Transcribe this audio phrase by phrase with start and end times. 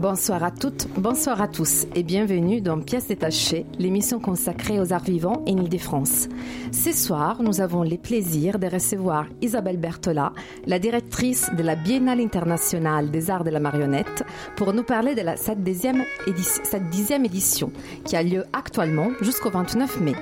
[0.00, 5.04] Bonsoir à toutes, bonsoir à tous et bienvenue dans Pièces détachées, l'émission consacrée aux arts
[5.04, 6.30] vivants en Ile-de-France.
[6.72, 10.32] Ce soir, nous avons le plaisir de recevoir Isabelle Bertola,
[10.64, 14.24] la directrice de la Biennale internationale des arts de la marionnette,
[14.56, 17.70] pour nous parler de la, cette, dixième édition,
[18.06, 20.14] qui a lieu actuellement jusqu'au 29 mai.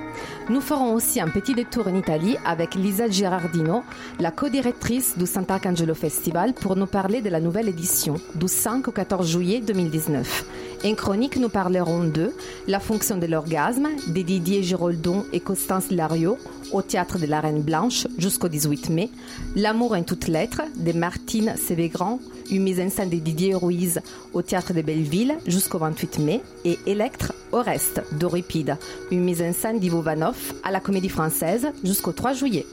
[0.48, 3.84] Nous ferons aussi un petit détour en Italie avec Lisa Girardino,
[4.18, 8.90] la co-directrice du Sant'Arcangelo Festival, pour nous parler de la nouvelle édition du 5 au
[8.90, 10.44] 14 juillet 2019.
[10.84, 12.32] En chronique, nous parlerons de
[12.66, 16.38] la fonction de l'orgasme de Didier Giroldon et Constance Lario
[16.72, 19.10] au théâtre de la Reine Blanche jusqu'au 18 mai,
[19.56, 22.20] L'amour en toutes lettres de Martine Sévégrand,
[22.50, 24.00] une mise en scène de Didier Ruiz
[24.32, 28.76] au théâtre de Belleville jusqu'au 28 mai, et Electre au reste d'Euripide,
[29.10, 32.66] une mise en scène d'Ivo Vanoff à la Comédie Française jusqu'au 3 juillet.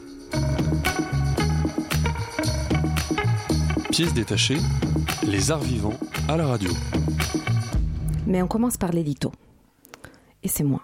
[3.96, 4.58] Pièces détachées,
[5.24, 6.70] les arts vivants à la radio.
[8.28, 9.32] Mais on commence par l'édito.
[10.44, 10.82] Et c'est moi.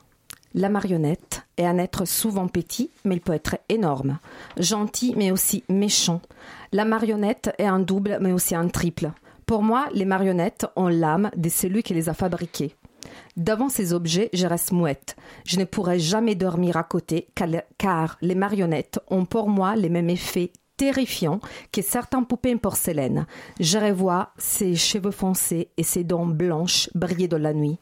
[0.53, 4.17] La marionnette est un être souvent petit, mais il peut être énorme,
[4.55, 6.21] gentil, mais aussi méchant.
[6.71, 9.11] La marionnette est un double, mais aussi un triple.
[9.45, 12.77] Pour moi, les marionnettes ont l'âme de celui qui les a fabriquées.
[13.35, 15.17] Devant ces objets, je reste mouette.
[15.43, 17.27] Je ne pourrai jamais dormir à côté,
[17.77, 21.39] car les marionnettes ont pour moi les mêmes effets terrifiants
[21.71, 23.25] que certains poupées en porcelaine.
[23.59, 27.77] Je revois ses cheveux foncés et ses dents blanches briller dans la nuit.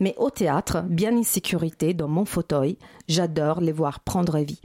[0.00, 2.76] Mais au théâtre, bien en sécurité dans mon fauteuil,
[3.08, 4.60] j'adore les voir prendre vie.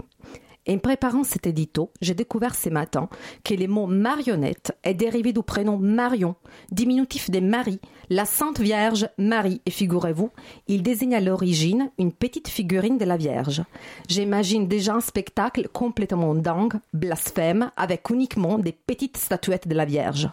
[0.69, 3.07] En préparant cet édito, j'ai découvert ce matin
[3.43, 6.35] que le mot marionnette est dérivé du prénom Marion,
[6.71, 7.79] diminutif de Marie,
[8.09, 9.61] la Sainte Vierge Marie.
[9.65, 10.29] Et figurez-vous,
[10.67, 13.63] il désigne à l'origine une petite figurine de la Vierge.
[14.09, 20.29] J'imagine déjà un spectacle complètement dingue, blasphème, avec uniquement des petites statuettes de la Vierge.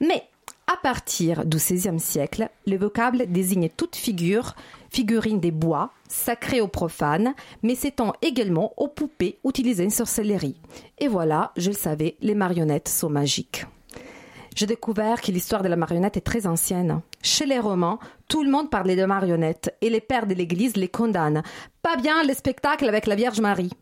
[0.00, 0.24] Mais
[0.66, 4.54] à partir du XVIe siècle, le vocable désigne toute figure,
[4.90, 10.60] figurine des bois, sacrée aux profanes, mais s'étend également aux poupées utilisées en sorcellerie.
[10.98, 13.66] Et voilà, je le savais, les marionnettes sont magiques.
[14.54, 17.00] J'ai découvert que l'histoire de la marionnette est très ancienne.
[17.22, 20.88] Chez les Romains, tout le monde parlait de marionnettes et les pères de l'Église les
[20.88, 21.42] condamnent.
[21.82, 23.72] Pas bien les spectacles avec la Vierge Marie.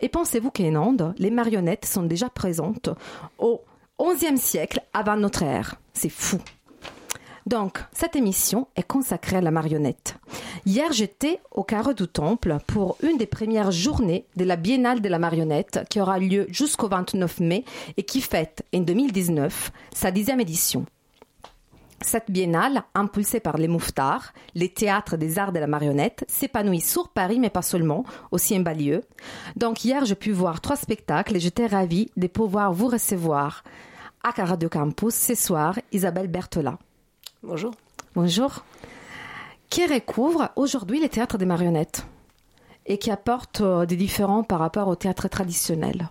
[0.00, 2.90] Et pensez-vous qu'en Inde, les marionnettes sont déjà présentes
[3.38, 3.62] au
[4.00, 5.76] XIe siècle avant notre ère?
[5.92, 6.38] C'est fou.
[7.46, 10.16] Donc, cette émission est consacrée à la marionnette.
[10.64, 15.08] Hier, j'étais au carreau du Temple pour une des premières journées de la Biennale de
[15.10, 17.64] la marionnette qui aura lieu jusqu'au 29 mai
[17.98, 20.86] et qui fête en 2019 sa dixième édition.
[22.00, 27.08] Cette biennale, impulsée par les Mouftards, les théâtres des arts de la marionnette, s'épanouit sur
[27.08, 29.02] Paris, mais pas seulement, aussi en banlieue.
[29.56, 33.64] Donc hier, j'ai pu voir trois spectacles et j'étais ravie de pouvoir vous recevoir
[34.22, 36.78] à Radio Campus ce soir, Isabelle Bertola.
[37.46, 37.72] Bonjour.
[38.14, 38.64] Bonjour.
[39.68, 42.06] Qui recouvre aujourd'hui les théâtres des marionnettes
[42.86, 46.08] et qui apporte euh, des différents par rapport au théâtre traditionnel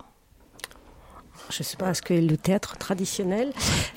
[1.50, 3.52] je ne sais pas ce que le théâtre traditionnel,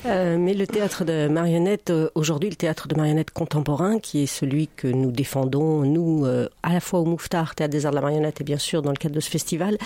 [0.04, 4.26] euh, mais le théâtre de marionnettes, euh, aujourd'hui le théâtre de marionnettes contemporain, qui est
[4.26, 8.02] celui que nous défendons, nous, à la fois au Mouftar, Théâtre des Arts de la
[8.02, 9.78] Marionnette, et bien sûr dans le cadre de ce festival,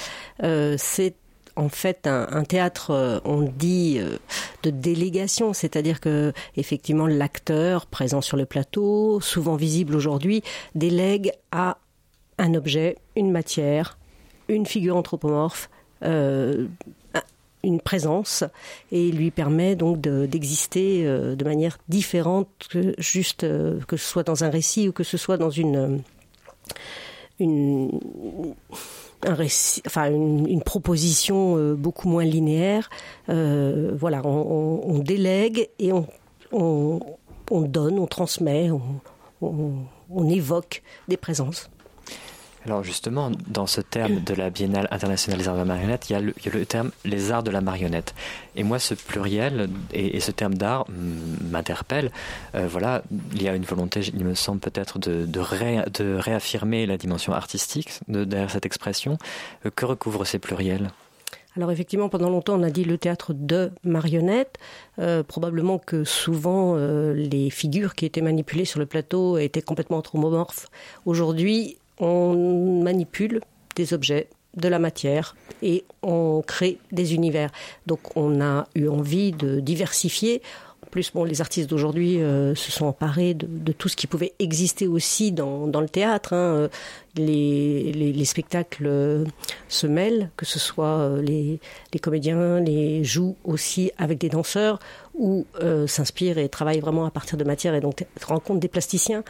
[0.78, 1.14] c'est
[1.56, 4.00] en fait un, théâtre, on dit,
[4.62, 10.42] de délégation, c'est-à-dire que effectivement l'acteur présent sur le plateau, souvent visible aujourd'hui,
[10.74, 11.78] délègue à
[12.38, 13.98] un objet, une matière,
[14.48, 15.70] une figure anthropomorphe,
[16.04, 16.66] euh,
[17.62, 18.42] une présence
[18.90, 24.22] et lui permet donc d'exister euh, de, manière différente que juste euh, que ce soit
[24.22, 26.02] dans un récit ou que ce soit dans une
[29.26, 32.91] une, proposition beaucoup moins linéaire.
[33.28, 36.06] voilà, on, délègue et on,
[36.53, 38.71] on, donne, on transmet,
[39.41, 41.71] on évoque des présences.
[42.66, 46.12] Alors justement, dans ce terme de la Biennale internationale des arts de la marionnette, il
[46.12, 48.15] y a le, terme les arts de la marionnette.
[48.54, 50.84] Et moi, ce pluriel et, ce terme d'art
[51.51, 52.10] m'interpelle.
[52.54, 53.03] Euh, voilà,
[53.33, 55.41] il y a une volonté, il me semble peut-être, de,
[56.18, 59.16] réaffirmer la dimension artistique derrière cette expression.
[59.65, 60.91] Euh, que recouvre ces pluriels?
[61.56, 64.59] Alors effectivement, pendant longtemps, on a dit le théâtre de marionnettes.
[64.98, 70.68] Euh, probablement que souvent, les figures qui étaient manipulées sur le plateau étaient complètement anthropomorphes.
[71.06, 73.41] Aujourd'hui, on manipule
[73.76, 77.50] des objets, de la matière et on crée des univers.
[77.86, 80.42] Donc on a eu envie de diversifier.
[80.91, 84.89] Plus, bon, les artistes d'aujourd'hui euh, se sont emparés de, tout ce qui pouvait exister
[84.89, 86.33] aussi dans, le théâtre.
[86.33, 86.69] Hein.
[87.16, 89.25] Les, les, spectacles euh,
[89.69, 91.60] se mêlent, que ce soit euh, les,
[92.01, 94.78] comédiens les jouent aussi avec des danseurs
[95.15, 95.45] ou
[95.87, 99.22] s'inspirent et travaillent vraiment à partir de matière et donc rencontrent des plasticiens,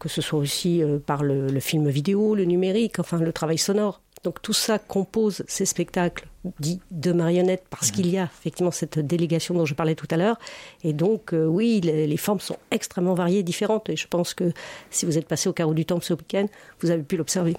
[0.00, 4.00] que ce soit aussi par le film vidéo, le numérique, enfin le travail sonore.
[4.24, 6.28] Donc tout ça compose ces spectacles
[6.60, 10.16] dits de marionnettes parce qu'il y a effectivement cette délégation dont je parlais tout à
[10.16, 10.38] l'heure.
[10.82, 13.88] Et donc euh, oui, les, formes sont extrêmement variées, différentes.
[13.88, 14.52] Et je pense que
[14.90, 16.46] si vous êtes passé au carreau du Temple ce week-end,
[16.80, 17.56] vous avez pu l'observer.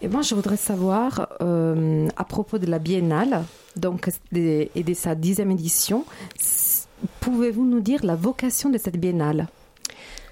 [0.00, 3.42] Et moi, je voudrais savoir, euh, à propos de la Biennale
[3.74, 6.04] donc, et de sa dixième édition,
[7.20, 9.48] pouvez-vous nous dire la vocation de cette Biennale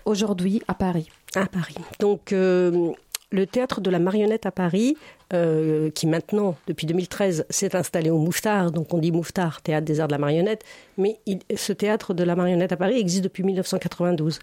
[0.04, 1.10] aujourd'hui à Paris?
[1.34, 1.74] À Paris.
[1.98, 2.92] Donc, euh,
[3.31, 4.96] le théâtre de la marionnette à Paris,
[5.32, 9.99] euh, qui maintenant, depuis 2013, s'est installé au Mouffetard, donc on dit Mouffetard, théâtre des
[9.99, 10.64] arts de la marionnette,
[10.96, 11.19] mais
[11.56, 14.38] ce théâtre de la marionnette à Paris existe depuis 1992.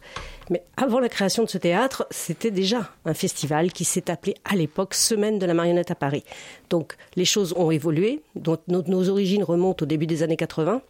[0.49, 4.55] Mais avant la création de ce théâtre, c'était déjà un festival qui s'est appelé à
[4.55, 6.25] l'époque Semaine de la marionnette à Paris.
[6.69, 10.81] Donc les choses ont évolué, donc nos origines remontent au début des années 80.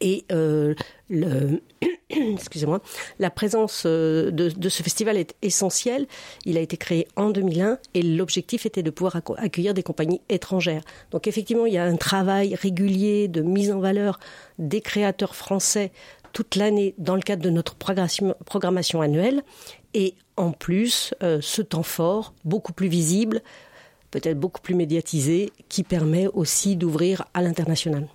[0.00, 0.74] Et euh,
[3.18, 6.06] la présence euh, de, ce festival est essentielle.
[6.44, 10.82] Il a été créé en 2001 et l'objectif était de pouvoir accueillir des compagnies étrangères.
[11.10, 14.20] Donc effectivement, il y a un travail régulier de mise en valeur
[14.58, 15.90] des créateurs français
[16.32, 19.42] toute l'année dans le cadre de notre programmation annuelle.
[19.94, 23.42] Et en plus, euh, ce temps fort, beaucoup plus visible,
[24.10, 28.06] peut-être beaucoup plus médiatisé, qui permet aussi d'ouvrir à l'international.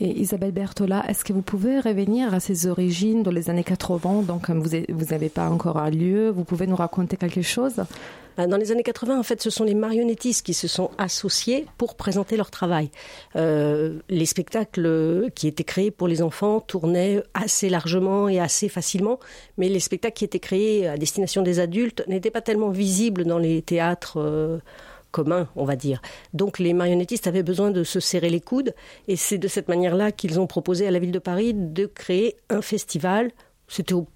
[0.00, 4.22] Et Isabelle Bertola, est-ce que vous pouvez revenir à ses origines dans les années 80
[4.22, 7.82] Donc, vous n'avez pas encore un lieu, vous pouvez nous raconter quelque chose?
[8.36, 11.66] Bah, dans les années 80, en fait, ce sont les marionnettistes qui se sont associés
[11.78, 12.90] pour présenter leur travail.
[13.34, 19.18] Euh, les spectacles qui étaient créés pour les enfants tournaient assez largement et assez facilement,
[19.56, 23.38] mais les spectacles qui étaient créés à destination des adultes n'étaient pas tellement visibles dans
[23.38, 24.20] les théâtres.
[24.20, 24.58] Euh,
[25.10, 26.02] commun, on va dire.
[26.34, 28.74] Donc les marionnettistes avaient besoin de se serrer les coudes
[29.06, 32.36] et c'est de cette manière-là qu'ils ont proposé à la ville de Paris de créer
[32.50, 33.30] un festival.
[33.68, 34.06] C'était au,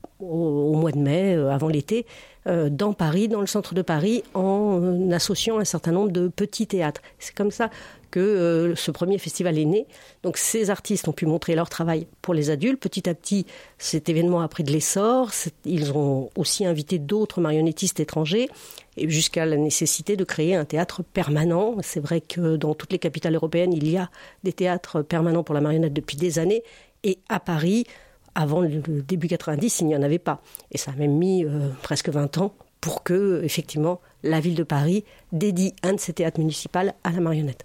[0.75, 2.07] mois de mai, euh, avant l'été,
[2.47, 6.29] euh, dans Paris, dans le centre de Paris, en euh, associant un certain nombre de
[6.29, 7.03] petits théâtres.
[7.19, 7.71] C'est comme ça
[8.13, 9.87] que euh, ce premier festival est né.
[10.23, 12.81] Donc ces artistes ont pu montrer leur travail pour les adultes.
[12.81, 13.47] Petit à petit,
[13.79, 15.33] cet événement a pris de l'essor.
[15.65, 18.49] Ils ont aussi invité d'autres marionnettistes étrangers
[18.97, 21.77] et jusqu'à la nécessité de créer un théâtre permanent.
[21.83, 24.11] C'est vrai que dans toutes les capitales européennes, il y a
[24.45, 26.63] des théâtres permanents pour la marionnette depuis des années.
[27.03, 27.87] Et à Paris,
[28.35, 30.43] avant le début 90, il n'y en avait pas.
[30.71, 34.65] Et ça a même mis euh, presque 20 ans pour que, effectivement, la ville de
[34.65, 37.65] Paris dédie un de ses théâtres municipaux à la marionnette.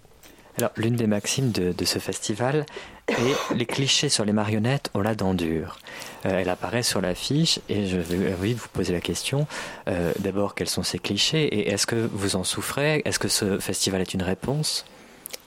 [0.58, 2.66] Alors, l'une des maximes de, ce festival
[3.06, 5.78] est les clichés sur les marionnettes ont la dent dure.
[6.26, 9.46] Euh, elle apparaît sur l'affiche et je vais envie de vous poser la question.
[9.86, 13.02] Euh, d'abord, quels sont ces clichés et est-ce que vous en souffrez?
[13.04, 14.84] Est-ce que ce festival est une réponse?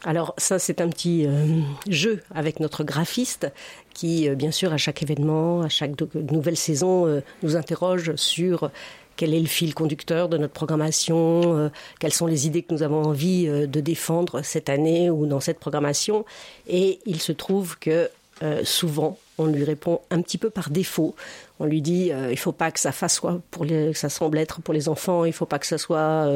[0.05, 1.59] Alors ça, c'est un petit euh,
[1.89, 3.51] jeu avec notre graphiste
[3.93, 5.91] qui, bien sûr, à chaque événement, à chaque
[6.31, 8.71] nouvelle saison, nous interroge sur
[9.21, 11.69] quel est le fil conducteur de notre programmation, euh,
[11.99, 15.39] quelles sont les idées que nous avons envie euh, de défendre cette année ou dans
[15.39, 16.25] cette programmation.
[16.67, 18.09] Et il se trouve que
[18.41, 21.15] euh, souvent, on lui répond un petit peu par défaut.
[21.59, 24.73] On lui dit, il ne faut pas que ça fasse pour ça semble être pour
[24.73, 26.27] les enfants, il ne faut pas que ça soit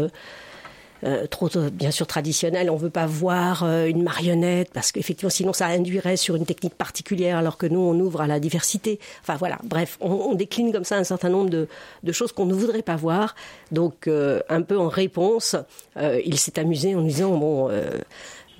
[1.03, 2.69] euh, trop bien sûr traditionnel.
[2.69, 6.75] On veut pas voir euh, une marionnette parce qu'effectivement sinon ça induirait sur une technique
[6.75, 8.99] particulière alors que nous on ouvre à la diversité.
[9.21, 11.67] Enfin voilà, bref, on, décline comme ça un certain nombre de,
[12.11, 13.35] choses qu'on ne voudrait pas voir.
[13.71, 15.55] Donc euh, un peu en réponse,
[15.97, 17.69] il s'est amusé en disant bon.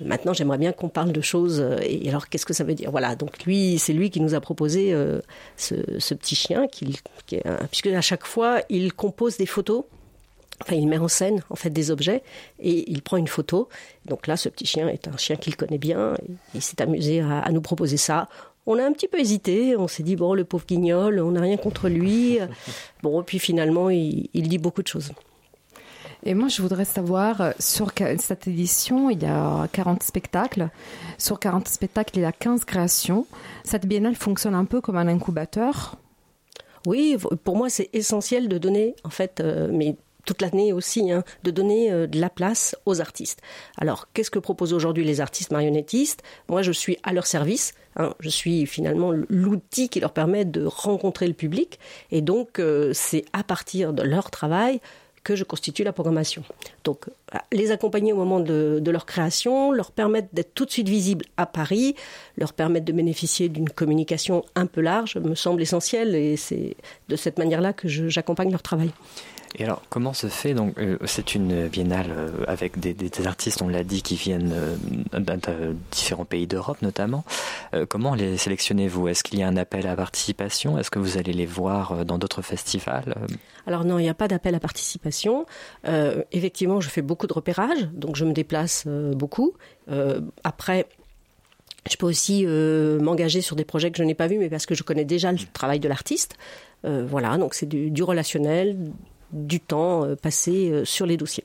[0.02, 1.64] Maintenant, j'aimerais bien qu'on parle de choses.
[1.80, 2.90] Et alors, qu'est-ce que ça veut dire?
[2.90, 3.16] Voilà.
[3.16, 4.94] Donc, lui, c'est lui qui nous a proposé
[5.56, 9.84] ce, petit chien, puisque à chaque fois, il compose des photos
[10.62, 12.22] Enfin, il met en scène en fait des objets
[12.58, 13.68] et il prend une photo.
[14.06, 16.14] Donc là, ce petit chien est un chien qu'il connaît bien.
[16.54, 18.28] il s'est amusé à, nous proposer ça.
[18.66, 19.76] On a un petit peu hésité.
[19.76, 22.38] On s'est dit bon, le pauvre guignol, on n'a rien contre lui.
[23.02, 25.12] Bon, puis finalement, il, dit beaucoup de choses.
[26.24, 30.70] Et moi, je voudrais savoir, sur cette édition, il y a 40 spectacles.
[31.18, 33.26] Sur 40 spectacles, il y a 15 créations.
[33.62, 35.96] Cette biennale fonctionne un peu comme un incubateur?
[36.86, 39.96] Oui, pour moi, c'est essentiel de donner, en fait, euh, mais
[40.26, 43.40] toute l'année aussi, hein, de donner euh, de la place aux artistes.
[43.78, 46.22] Alors, qu'est-ce que proposent aujourd'hui les artistes marionnettistes?
[46.48, 47.72] Moi, je suis à leur service.
[47.98, 48.12] Hein.
[48.20, 51.78] je suis finalement l'outil qui leur permet de rencontrer le public.
[52.10, 54.80] Et donc, euh, c'est à partir de leur travail
[55.26, 56.44] que je constitue la programmation.
[56.84, 57.06] Donc,
[57.50, 61.46] les accompagner au moment de, leur création, leur permettre d'être tout de suite visibles à
[61.46, 61.96] Paris,
[62.38, 66.76] leur permettre de bénéficier d'une communication un peu large, me semble essentiel et c'est
[67.08, 68.92] de cette manière-là que j'accompagne leur travail.
[69.54, 73.68] Et alors, comment se fait donc euh, C'est une biennale euh, avec des, artistes, on
[73.68, 74.76] l'a dit, qui viennent euh,
[75.18, 77.24] de différents pays d'Europe notamment.
[77.88, 79.08] comment les sélectionnez-vous?
[79.08, 80.78] Est-ce qu'il y a un appel à participation?
[80.78, 83.14] Est-ce que vous allez les voir dans d'autres festivals?
[83.66, 85.46] Alors non, il n'y a pas d'appel à participation.
[86.32, 89.54] effectivement, je fais beaucoup de repérage, donc je me déplace beaucoup.
[90.44, 90.86] après,
[91.90, 94.74] je peux aussi m'engager sur des projets que je n'ai pas vus, mais parce que
[94.74, 96.36] je connais déjà le travail de l'artiste.
[96.84, 98.76] voilà, donc c'est du, relationnel,
[99.32, 101.44] du temps euh, passé euh, sur les dossiers.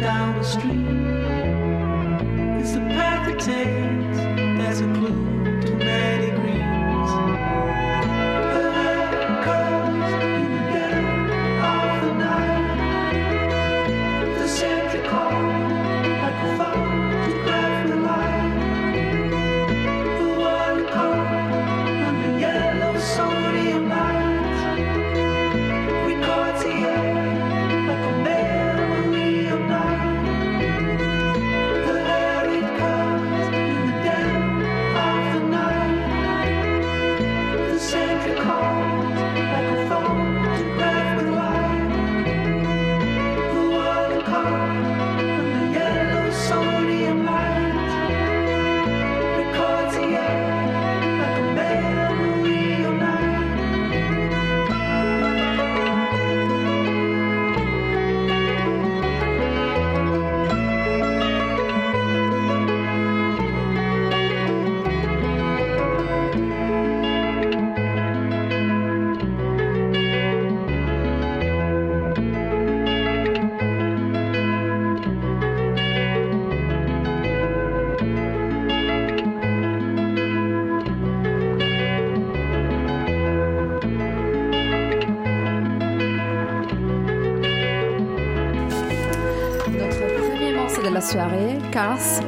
[0.00, 1.29] Soirée,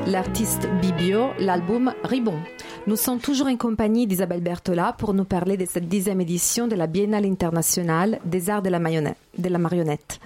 [0.08, 2.34] L'artiste Bibio, l'album Ribon.
[2.88, 6.74] Nous sommes toujours en compagnie d'Isabelle Bertola pour nous parler de cette dixième édition de
[6.74, 10.18] la Biennale internationale des arts de la, de la marionnette.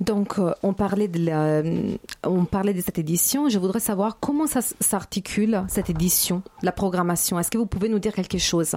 [0.00, 3.48] Donc, euh, on, parlait de euh, on parlait de cette édition.
[3.48, 7.40] Je voudrais savoir comment ça s'articule, cette édition, la programmation.
[7.40, 8.76] Est-ce que vous pouvez nous dire quelque chose?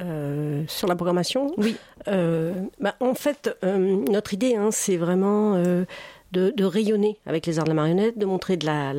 [0.00, 1.52] Euh, sur la programmation?
[1.58, 1.76] Oui.
[2.06, 5.56] Bah, en fait, notre idée, hein, c'est vraiment
[6.32, 8.94] de, rayonner avec les arts de la marionnette, de montrer de la,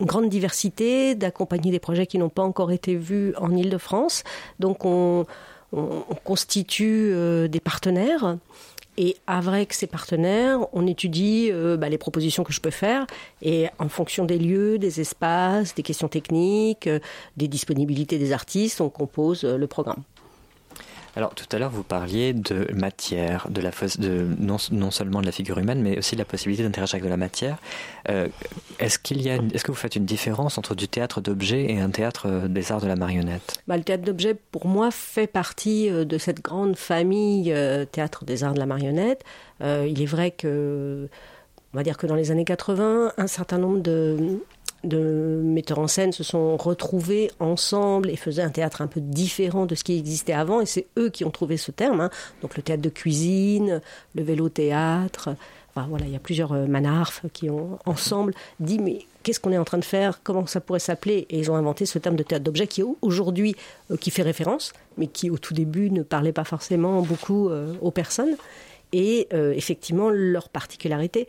[0.00, 4.24] grande diversité, d'accompagner des projets qui n'ont pas encore été vus en Ile-de-France.
[4.58, 5.26] Donc on,
[6.24, 8.36] constitue euh, des partenaires.
[8.98, 13.06] Et avec ces partenaires, on étudie euh, bah, les propositions que je peux faire
[13.40, 16.98] et en fonction des lieux, des espaces, des questions techniques, euh,
[17.38, 20.02] des disponibilités des artistes, on compose le programme.
[21.14, 23.70] Alors tout à l'heure vous parliez de matière, de la
[24.38, 27.08] non, non, seulement de la figure humaine, mais aussi de la possibilité d'interagir avec de
[27.08, 27.58] la matière.
[28.08, 28.28] Euh,
[28.78, 31.80] est-ce qu'il y a, est-ce que vous faites une différence entre du théâtre d'objets et
[31.80, 33.60] un théâtre euh, des arts de la marionnette?
[33.66, 37.54] Bah, Le théâtre d'objets, pour moi, fait partie euh, de cette grande famille
[37.92, 39.24] théâtre des arts de la marionnette.
[39.60, 41.08] il est vrai que,
[41.72, 44.40] on va dire que dans les années 80, un certain nombre de
[44.84, 49.66] de metteurs en scène se sont retrouvés ensemble et faisaient un théâtre un peu différent
[49.66, 50.60] de ce qui existait avant.
[50.60, 52.00] Et c'est eux qui ont trouvé ce terme.
[52.00, 52.10] Hein.
[52.40, 53.80] Donc le théâtre de cuisine,
[54.14, 55.30] le vélo-théâtre.
[55.74, 59.52] Enfin, voilà, il y a plusieurs euh, manarfs qui ont ensemble dit mais qu'est-ce qu'on
[59.52, 60.20] est en train de faire?
[60.22, 61.26] Comment ça pourrait s'appeler?
[61.30, 63.56] Et ils ont inventé ce terme de théâtre d'objet qui aujourd'hui
[63.90, 67.72] euh, qui fait référence, mais qui au tout début ne parlait pas forcément beaucoup euh,
[67.80, 68.36] aux personnes.
[68.94, 71.26] Et effectivement, leur particularité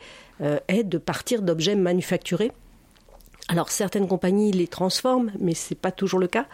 [0.67, 2.51] est de partir d'objets manufacturés
[3.53, 6.48] alors certaines compagnies les transforment, mais c'est pas toujours le cas.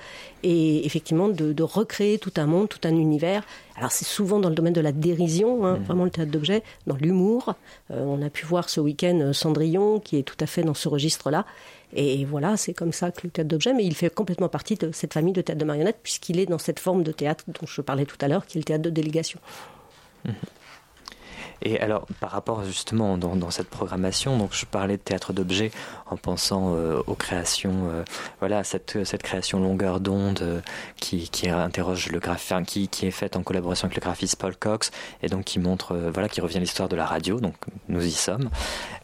[0.44, 3.46] Et effectivement, de, recréer tout un monde, tout un univers.
[3.78, 5.84] Alors c'est souvent dans le domaine de la dérision, hein, mmh.
[5.84, 7.56] vraiment le théâtre d'objets, dans l'humour.
[7.92, 10.74] Euh, on a pu voir ce week-end euh, Cendrillon, qui est tout à fait dans
[10.74, 11.46] ce registre-là.
[11.94, 14.92] Et voilà, c'est comme ça que le théâtre d'objets, mais il fait complètement partie de
[14.92, 17.80] cette famille de théâtre de marionnettes, puisqu'il est dans cette forme de théâtre dont je
[17.80, 19.40] parlais tout à l'heure, qui est le théâtre de délégation.
[20.26, 20.32] Mmh.
[21.62, 25.72] Et alors, par rapport justement dans, cette programmation, donc je parlais de théâtre d'objets
[26.06, 28.04] en pensant euh, aux créations, euh,
[28.40, 30.62] voilà, cette, cette création longueur d'onde euh,
[30.96, 34.92] qui, interroge le graphien, qui, qui est faite en collaboration avec le graphiste Paul Cox
[35.24, 37.40] et donc qui montre, voilà, qui revient l'histoire de la radio.
[37.40, 37.56] Donc
[37.88, 38.50] nous y sommes.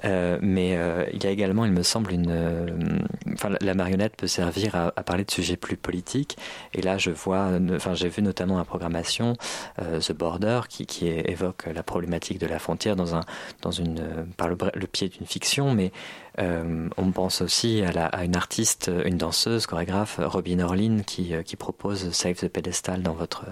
[0.03, 0.77] mais
[1.13, 3.01] il y a également, il me semble, une,
[3.33, 6.37] enfin, la marionnette peut servir à, parler de sujets plus politiques.
[6.73, 9.35] Et là, je vois, enfin, j'ai vu notamment la programmation
[9.77, 13.21] The Border qui, qui évoque la problématique de de la frontière dans un,
[13.61, 15.91] dans une, par le, pied d'une fiction, mais
[16.39, 21.55] euh, on pense aussi à, une artiste, une danseuse, chorégraphe, Robin Orlin, qui, euh, qui
[21.55, 23.45] propose Save the Pedestal dans votre,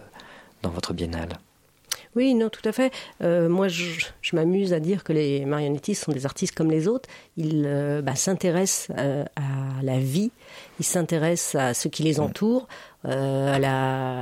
[0.62, 1.40] dans votre biennale.
[2.16, 2.94] Oui, non, tout à fait.
[3.24, 7.10] Euh, moi, je, m'amuse à dire que les marionnettistes sont des artistes comme les autres.
[7.38, 10.32] Ils bah, s'intéressent à la vie,
[10.80, 12.68] ils s'intéressent à ce qui les entoure,
[13.06, 13.60] euh, à,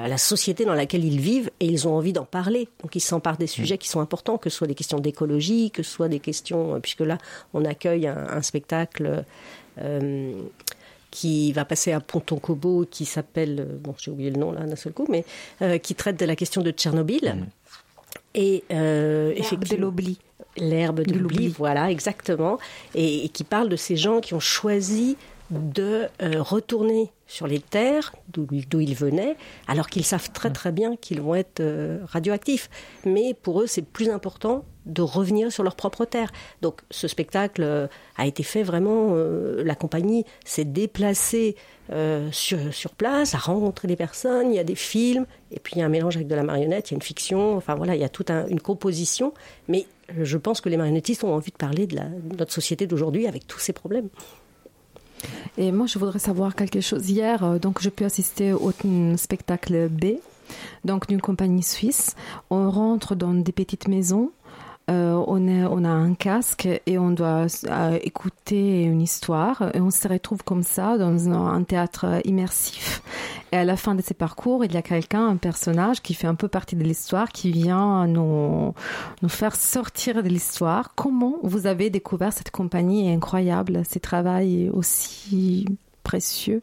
[0.07, 2.67] la, société dans laquelle ils vivent et ils ont envie d'en parler.
[2.81, 5.83] Donc ils s'emparent des sujets qui sont importants, que ce soit des questions d'écologie, que
[5.83, 7.19] ce soit des questions, euh, puisque là
[7.53, 9.23] on accueille un, spectacle
[9.79, 10.33] euh,
[11.11, 14.93] qui va passer à Ponton-Cobo, qui s'appelle, bon j'ai oublié le nom là d'un seul
[14.93, 15.25] coup, mais
[15.79, 17.35] qui traite de la question de Tchernobyl.
[17.35, 17.45] Mmh.
[18.33, 20.17] Et L'herbe de l'oubli.
[20.57, 22.57] L'herbe de l'oubli, voilà, exactement.
[22.95, 25.17] et, qui parle de ces gens qui ont choisi
[25.51, 29.35] de euh, retourner sur les terres d'où ils venaient,
[29.67, 32.69] alors qu'ils savent très très bien qu'ils vont être euh, radioactifs.
[33.05, 36.31] Mais pour eux, c'est plus important de revenir sur leur propre terre.
[36.61, 37.87] Donc ce spectacle euh,
[38.17, 41.55] a été fait vraiment, la compagnie s'est déplacée
[42.31, 45.79] sur, sur place, a rencontré des personnes, il y a des films, et puis il
[45.79, 47.95] y a un mélange avec de la marionnette, il y a une fiction, enfin voilà,
[47.95, 49.33] il y a toute une composition.
[49.67, 49.85] Mais
[50.19, 51.97] je pense que les marionnettistes ont envie de parler de
[52.37, 54.09] notre société d'aujourd'hui avec tous ces problèmes.
[55.57, 57.09] Et moi, je voudrais savoir quelque chose.
[57.09, 58.71] Hier, euh, donc, je peux assister au
[59.17, 60.17] spectacle B,
[60.85, 62.15] donc d'une compagnie suisse.
[62.49, 64.31] On rentre dans des petites maisons
[64.89, 70.07] euh, on, a un casque et on doit euh, écouter une histoire et on se
[70.07, 73.01] retrouve comme ça dans un, théâtre immersif.
[73.51, 76.27] Et à la fin de ces parcours, il y a quelqu'un, un personnage qui fait
[76.27, 78.73] un peu partie de l'histoire, qui vient nous,
[79.21, 80.93] nous faire sortir de l'histoire.
[80.95, 85.65] Comment vous avez découvert cette compagnie incroyable, ces travail aussi
[86.03, 86.61] précieux?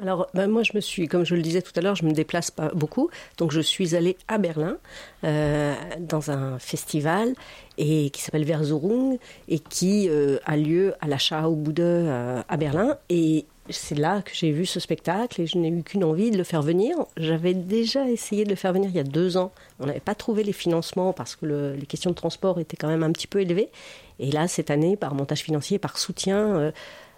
[0.00, 2.12] Alors, ben, moi, je me suis, comme je le disais tout à l'heure, je me
[2.12, 3.08] déplace pas beaucoup.
[3.38, 4.76] Donc, je suis allée à Berlin
[5.24, 7.34] euh, dans un festival
[7.78, 12.98] et qui s'appelle Verzurung et qui euh, a lieu à la Schaubude euh, à Berlin.
[13.08, 16.38] Et c'est là que j'ai vu ce spectacle et je n'ai eu qu'une envie de
[16.38, 16.96] le faire venir.
[17.16, 19.52] J'avais déjà essayé de le faire venir il y a deux ans.
[19.80, 23.02] On n'avait pas trouvé les financements parce que les questions de transport étaient quand même
[23.02, 23.70] un petit peu élevées.
[24.18, 26.72] Et là, cette année, par montage financier, par soutien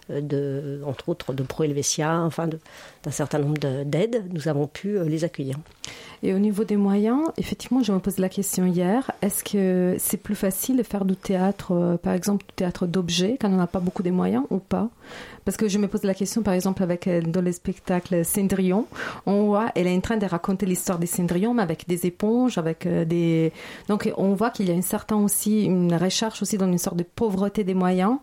[0.09, 5.05] de, entre autres de Pro Helvetia, enfin d'un certain nombre d'aides, nous avons pu euh,
[5.05, 5.57] les accueillir.
[6.21, 10.17] Et au niveau des moyens, effectivement, je me posais la question hier, est-ce que c'est
[10.17, 13.67] plus facile de faire du théâtre, euh, par exemple, du théâtre d'objets, quand on n'a
[13.67, 14.89] pas beaucoup de moyens ou pas?
[15.45, 18.85] Parce que je me pose la question, par exemple, avec euh, dans le spectacle Cendrillon,
[19.25, 22.57] on voit, elle est en train de raconter l'histoire des Cendrillons, mais avec des éponges,
[22.57, 23.53] avec des...
[23.87, 26.97] Donc on voit qu'il y a une certaine aussi, une recherche aussi dans une sorte
[26.97, 28.17] de pauvreté des moyens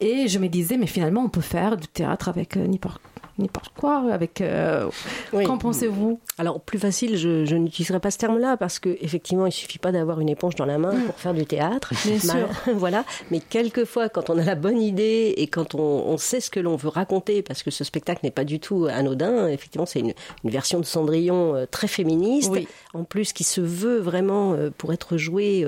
[0.00, 3.00] et je me disais, mais finalement, on peut faire du théâtre avec euh, n'importe
[3.38, 4.40] n'importe quoi avec.
[4.40, 4.88] Euh,
[5.30, 6.20] qu'en pensez-vous?
[6.38, 10.20] Alors plus facile, je, n'utiliserai pas ce terme-là parce que effectivement, il suffit pas d'avoir
[10.20, 11.92] une éponge dans la main pour faire du théâtre.
[12.04, 12.48] Bien sûr.
[12.74, 13.04] voilà.
[13.30, 16.76] Mais quelquefois, quand on a la bonne idée et quand on, sait ce que l'on
[16.76, 19.48] veut raconter, parce que ce spectacle n'est pas du tout anodin.
[19.48, 22.52] Effectivement, c'est une, version de Cendrillon euh, très féministe,
[22.94, 25.66] en plus qui se veut vraiment euh, pour être joué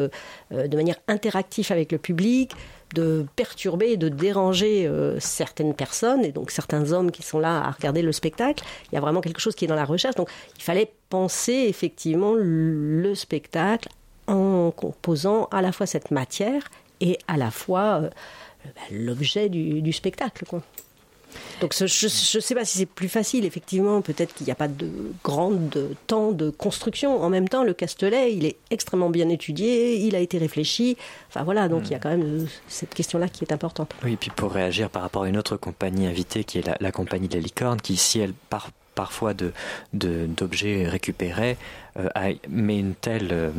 [0.51, 2.55] de manière interactive avec le public
[2.95, 7.63] de perturber et de déranger euh, certaines personnes et donc certains hommes qui sont là
[7.63, 8.65] à regarder le spectacle.
[8.91, 10.15] Il y a vraiment quelque chose qui est dans la recherche.
[10.15, 13.89] Donc il fallait penser effectivement le spectacle
[14.27, 16.71] en composant à la fois cette matière
[17.01, 18.11] et à la fois euh,
[18.65, 20.45] bah, l'objet du, spectacle.
[21.61, 24.69] Donc je ne sais pas si c'est plus facile, effectivement, peut-être qu'il n'y a pas
[24.69, 24.91] de
[25.25, 25.53] grand
[26.07, 27.23] temps de construction.
[27.23, 30.97] En même temps, le Castelet, il est extrêmement bien étudié, il a été réfléchi.
[31.29, 33.95] Enfin voilà, donc il y a quand même euh, cette question-là qui est importante.
[34.05, 36.93] Oui, et puis pour réagir par rapport à une autre compagnie invitée, qui est la,
[36.93, 39.53] compagnie de la licorne, qui si elle part parfois de,
[39.93, 41.57] d'objets récupérés,
[41.99, 42.09] euh,
[42.49, 43.51] met une telle euh,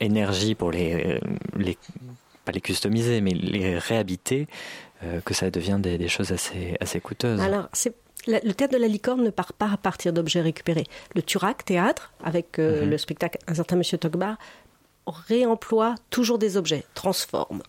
[0.00, 1.20] énergie pour les,
[1.56, 1.76] les,
[2.46, 4.85] pas les customiser, mais les réhabiter, euh,
[5.24, 7.40] que ça devient des, choses assez, assez coûteuses.
[7.40, 7.68] Alors,
[8.26, 10.86] le théâtre de la licorne ne part pas à partir d'objets récupérés.
[11.14, 12.90] Le Turac théâtre, avec euh, mhm.
[12.90, 14.36] le spectacle Un certain Monsieur Togbar,
[15.06, 17.62] réemploie toujours des objets, transforme,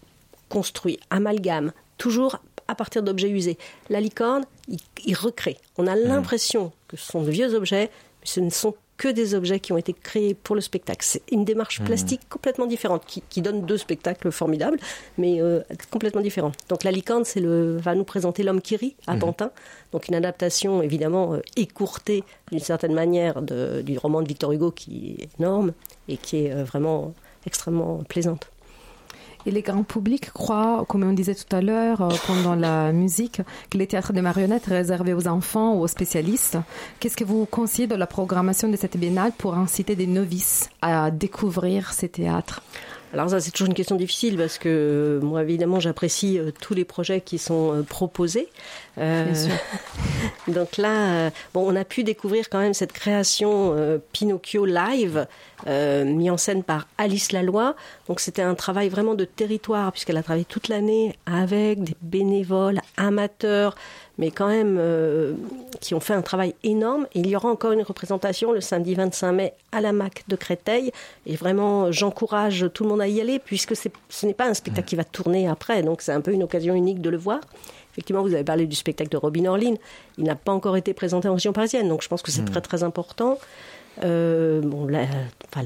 [0.50, 3.58] construit, amalgame, toujours à partir d'objets usés.
[3.90, 5.58] La licorne, il, recrée.
[5.78, 6.04] On a mhm.
[6.04, 9.72] l'impression que ce sont de vieux objets, mais ce ne sont que des objets qui
[9.72, 11.02] ont été créés pour le spectacle.
[11.04, 11.86] C'est une démarche mmh.
[11.86, 14.80] plastique complètement différente qui, donne deux spectacles formidables,
[15.18, 16.52] mais euh, complètement différents.
[16.70, 19.20] Donc la licorne, c'est le va nous présenter l'homme qui rit à mmh.
[19.20, 19.52] Pantin.
[19.92, 25.18] Donc une adaptation évidemment euh, écourtée d'une certaine manière du roman de Victor Hugo qui
[25.20, 25.74] est énorme
[26.08, 27.14] et qui est euh, vraiment
[27.46, 28.50] extrêmement plaisante.
[29.48, 33.42] Et les grands publics croient, comme on disait tout à l'heure euh, pendant la musique,
[33.70, 36.58] que les théâtres de marionnettes réservés aux enfants ou aux spécialistes.
[37.00, 41.12] Qu'est-ce que vous conseillez de la programmation de cette biennale pour inciter des novices à
[41.12, 42.62] découvrir ces théâtres?
[43.14, 46.74] Alors ça, c'est toujours une question difficile parce que euh, moi, évidemment, j'apprécie euh, tous
[46.74, 48.50] les projets qui sont euh, proposés.
[50.48, 53.76] donc là, bon, on a pu découvrir quand même cette création
[54.12, 55.28] Pinocchio live,
[55.68, 57.76] mis en scène par Alice Laloy.
[58.08, 62.82] Donc c'était un travail vraiment de territoire puisqu'elle a travaillé toute l'année avec des bénévoles,
[62.98, 63.76] amateurs,
[64.18, 65.34] mais quand même euh,
[65.80, 67.08] qui ont fait un travail énorme.
[67.14, 70.92] il y aura encore une représentation le samedi 25 mai à la MAC de Créteil.
[71.26, 74.88] Et vraiment, j'encourage tout le monde à y aller, puisque ce n'est pas un spectacle
[74.88, 75.84] qui va tourner après.
[75.84, 77.42] Donc c'est un peu une occasion unique de le voir.
[77.94, 79.76] Effectivement, vous avez parlé du spectacle de Robin Orlin.
[80.18, 82.50] Il n'a pas encore été présenté en région parisienne, donc je pense que c'est hmm.
[82.50, 83.38] très très important.
[84.04, 84.88] Euh, bon,
[85.46, 85.66] enfin,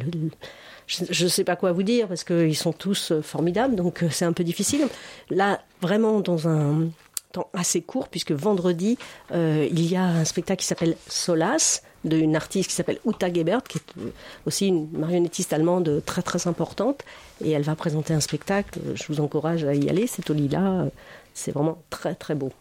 [0.88, 4.26] je ne sais pas quoi vous dire parce qu'ils sont tous formidables, donc euh, c'est
[4.26, 4.88] un peu difficile.
[5.30, 6.88] Là, vraiment dans un
[7.32, 8.98] temps assez court, puisque vendredi,
[9.32, 13.64] euh, il y a un spectacle qui s'appelle Solas, d'une artiste qui s'appelle Uta Gebert,
[13.64, 14.12] qui est euh,
[14.46, 17.04] aussi une marionnettiste allemande très très importante.
[17.44, 18.80] Et elle va présenter un spectacle.
[18.96, 20.08] Je vous encourage à y aller.
[20.08, 20.88] C'est au Lila.
[21.34, 22.52] C'est vraiment très très beau.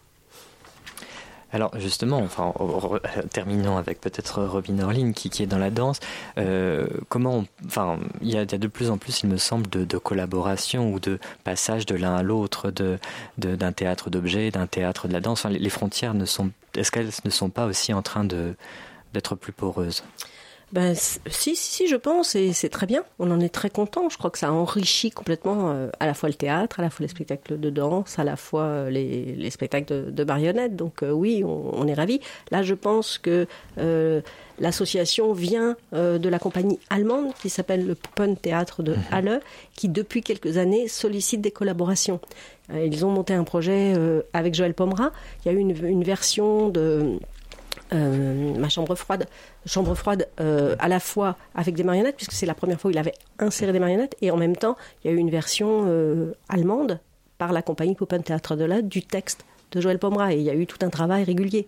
[1.53, 2.53] Alors justement, enfin,
[3.33, 5.99] terminons avec peut-être Robin Orlin qui, qui, est dans la danse.
[6.37, 10.93] Euh, comment, enfin, il y, a, de plus en plus, il me semble, de, collaboration
[10.93, 12.97] ou de passage de l'un à l'autre, de,
[13.37, 15.45] d'un théâtre d'objets, d'un théâtre de la danse.
[15.45, 18.55] les, les, frontières ne sont, est-ce qu'elles ne sont pas aussi en train de
[19.13, 20.03] d'être plus poreuses?
[20.73, 23.03] Ben, si, si, je pense, et c'est très bien.
[23.19, 24.07] On en est très content.
[24.09, 27.03] Je crois que ça enrichit complètement euh, à la fois le théâtre, à la fois
[27.03, 30.77] les spectacles de danse, à la fois euh, les, les spectacles de, marionnettes.
[30.77, 32.21] Donc euh, oui, on, est ravis.
[32.51, 33.47] Là, je pense que
[34.59, 39.03] l'association vient de la compagnie allemande qui s'appelle le Puppen Théâtre de mhm.
[39.11, 39.41] Halle,
[39.75, 42.19] qui depuis quelques années sollicite des collaborations.
[42.73, 43.93] ils ont monté un projet
[44.33, 45.11] avec Joël Pomera.
[45.43, 47.19] Il y a eu une, une version de
[47.93, 49.27] euh, ma chambre froide,
[49.65, 52.91] chambre froide euh, à la fois avec des marionnettes, puisque c'est la première fois où
[52.93, 55.85] il avait inséré des marionnettes, et en même temps, il y a eu une version
[55.87, 56.99] euh, allemande
[57.37, 60.49] par la compagnie Popen Théâtre de la du texte de Joël Pomera, et il y
[60.49, 61.67] a eu tout un travail régulier.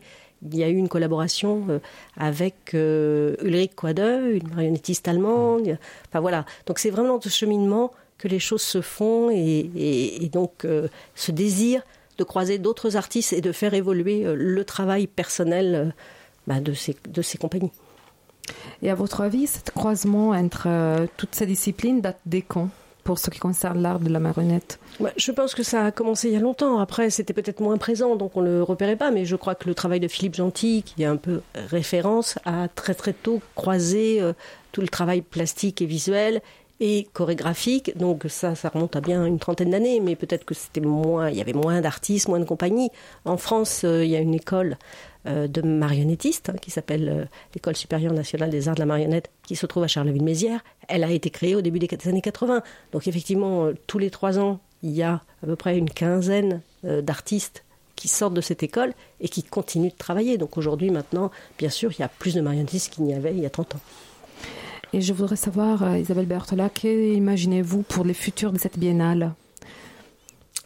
[0.49, 1.79] Il y a eu une collaboration
[2.17, 5.77] avec Ulrich Quade, une marionnettiste allemande.
[6.09, 6.45] Enfin voilà.
[6.65, 9.69] Donc c'est vraiment dans ce cheminement que les choses se font et,
[10.21, 10.67] et donc
[11.15, 11.81] ce désir
[12.17, 15.91] de croiser d'autres artistes et de faire évoluer euh, le travail personnel euh,
[16.47, 17.71] bah, de, ces, de ces compagnies.
[18.81, 22.69] Et à votre avis, ce croisement entre euh, toutes ces disciplines date des quand
[23.03, 24.79] pour ce qui concerne l'art de la marionnette?
[25.17, 26.79] Je pense que ça a commencé il y a longtemps.
[26.79, 29.11] Après, c'était peut-être moins présent, donc on ne le repérait pas.
[29.11, 32.69] Mais je crois que le travail de Philippe Gentil, qui est un peu référence, a
[32.69, 34.21] très très tôt croisé
[34.71, 36.41] tout le travail plastique et visuel
[36.79, 37.97] et chorégraphique.
[37.97, 41.37] Donc ça, ça remonte à bien une trentaine d'années, mais peut-être que c'était moins, il
[41.37, 42.89] y avait moins d'artistes, moins de compagnies.
[43.25, 44.77] En France, euh, il y a une école
[45.25, 49.29] euh, de marionnettistes hein, qui s'appelle euh, l'École supérieure nationale des arts de la marionnette,
[49.47, 50.63] qui se trouve à Charleville-Mézières.
[50.87, 52.61] Elle a été créée au début des années 80.
[52.91, 57.63] Donc effectivement, tous les trois ans, il y a à peu près une quinzaine d'artistes
[57.95, 60.37] qui sortent de cette école et qui continuent de travailler.
[60.37, 63.39] Donc aujourd'hui, maintenant, bien sûr, il y a plus de marionnettistes qu'il n'y avait il
[63.39, 63.79] y a 30 ans.
[64.95, 69.33] Et je voudrais savoir, euh, Isabelle Bertola, qu'imaginez-vous pour les futurs de cette biennale?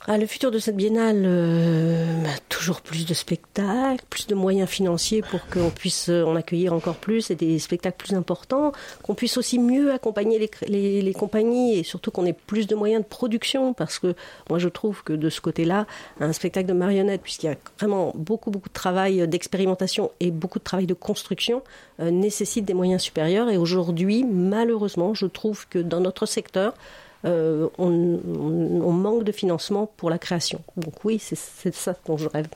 [0.09, 4.69] Ah, le futur de cette biennale, euh, bah, toujours plus de spectacles, plus de moyens
[4.69, 8.71] financiers pour qu'on puisse euh, en accueillir encore plus et des spectacles plus importants,
[9.03, 13.03] qu'on puisse aussi mieux accompagner les, les, compagnies et surtout qu'on ait plus de moyens
[13.03, 14.15] de production parce que
[14.49, 15.85] moi je trouve que de ce côté-là,
[16.21, 20.59] un spectacle de marionnette, puisqu'il y a vraiment beaucoup beaucoup de travail d'expérimentation et beaucoup
[20.59, 21.63] de travail de construction,
[21.99, 23.49] euh, nécessite des moyens supérieurs.
[23.49, 26.75] Et aujourd'hui, malheureusement, je trouve que dans notre secteur,
[27.25, 30.61] euh, on, manque de financement pour la création.
[30.77, 32.47] Donc oui, c'est ça dont je rêve.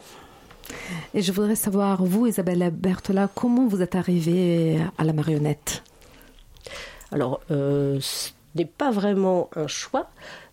[1.13, 5.84] Et je voudrais savoir, vous, Isabelle Bertola, comment vous êtes arrivée à la marionnette?
[7.12, 10.10] Alors, euh, ce n'est pas vraiment un choix.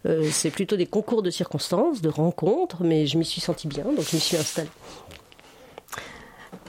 [0.06, 3.84] Euh, c'est plutôt des concours de circonstances, de rencontres, mais je m'y suis sentie bien,
[3.84, 4.70] donc je m'y suis installée.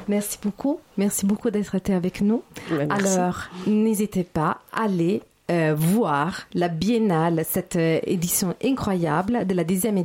[0.08, 0.80] Merci beaucoup.
[0.98, 2.44] Merci beaucoup d'être été avec nous.
[2.90, 10.04] Alors, n'hésitez pas, allez euh, voir la biennale, cette euh, édition incroyable de la dixième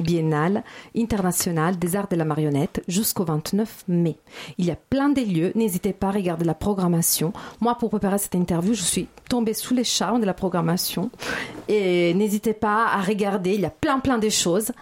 [0.00, 0.64] biennale
[0.96, 4.16] internationale des arts de la marionnette jusqu'au 29 mai.
[4.58, 7.32] Il y a plein de lieux, n'hésitez pas à regarder la programmation.
[7.60, 11.10] Moi, pour préparer cette interview, je suis tombée sous les charmes de la programmation
[11.68, 14.72] et n'hésitez pas à regarder, il y a plein plein de choses.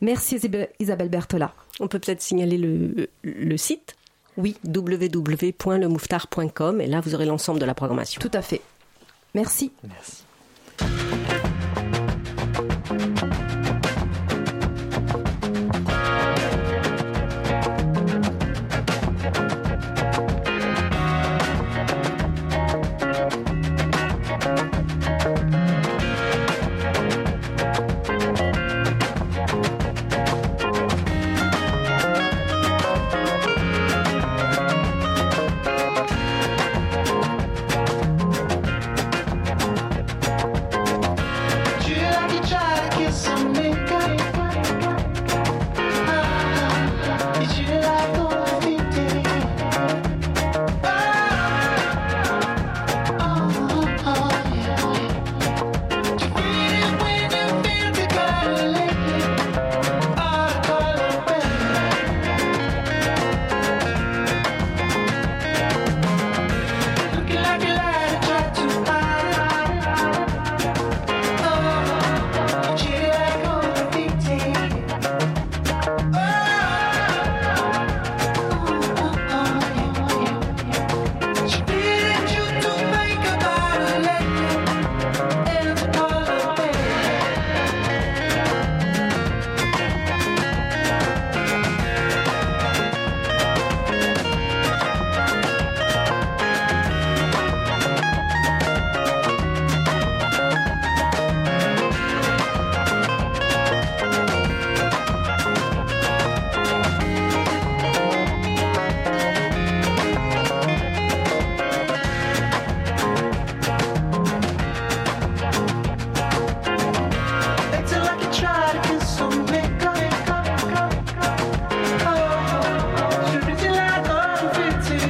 [0.00, 0.40] Merci
[0.78, 1.52] Isabelle Bertola.
[1.80, 3.96] On peut peut-être signaler le, le site?
[4.36, 4.56] Oui.
[4.64, 8.20] www.lemouftar.com et là vous aurez l'ensemble de la programmation.
[8.20, 8.60] Tout à fait.
[9.34, 9.72] Merci.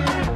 [0.06, 0.29] Thank you.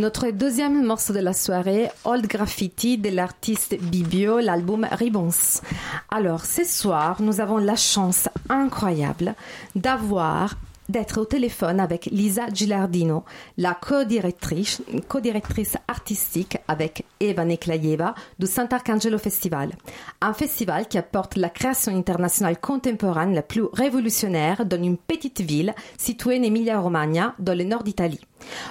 [0.00, 5.60] Notre deuxième morceau de la soirée, Old Graffiti de l'artiste Bibio, l'album Ribbons.
[6.10, 9.34] Alors, ce soir, nous avons la chance incroyable
[9.76, 10.56] d'avoir
[10.88, 13.24] d'être au téléphone avec Lisa Gilardino,
[13.58, 19.72] la co-directrice, co-directrice artistique avec Eva Neklajeva du Sant'Arcangelo Festival.
[20.22, 25.74] Un festival qui apporte la création internationale contemporaine la plus révolutionnaire dans une petite ville
[25.98, 28.20] située en Emilia-Romagna, dans le nord d'Italie.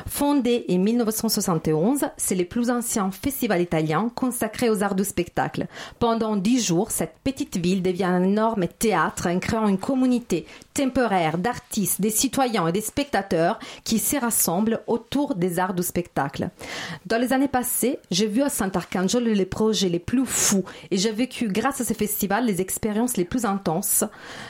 [0.07, 5.67] Fondé en 1971, c'est le plus ancien festival italien consacré aux arts du spectacle.
[5.99, 11.37] Pendant dix jours, cette petite ville devient un énorme théâtre en créant une communauté temporaire
[11.37, 16.49] d'artistes, des citoyens et des spectateurs qui se rassemblent autour des arts du spectacle.
[17.05, 21.11] Dans les années passées, j'ai vu à Sant'Arcangelo les projets les plus fous et j'ai
[21.11, 24.03] vécu grâce à ce festival les expériences les plus intenses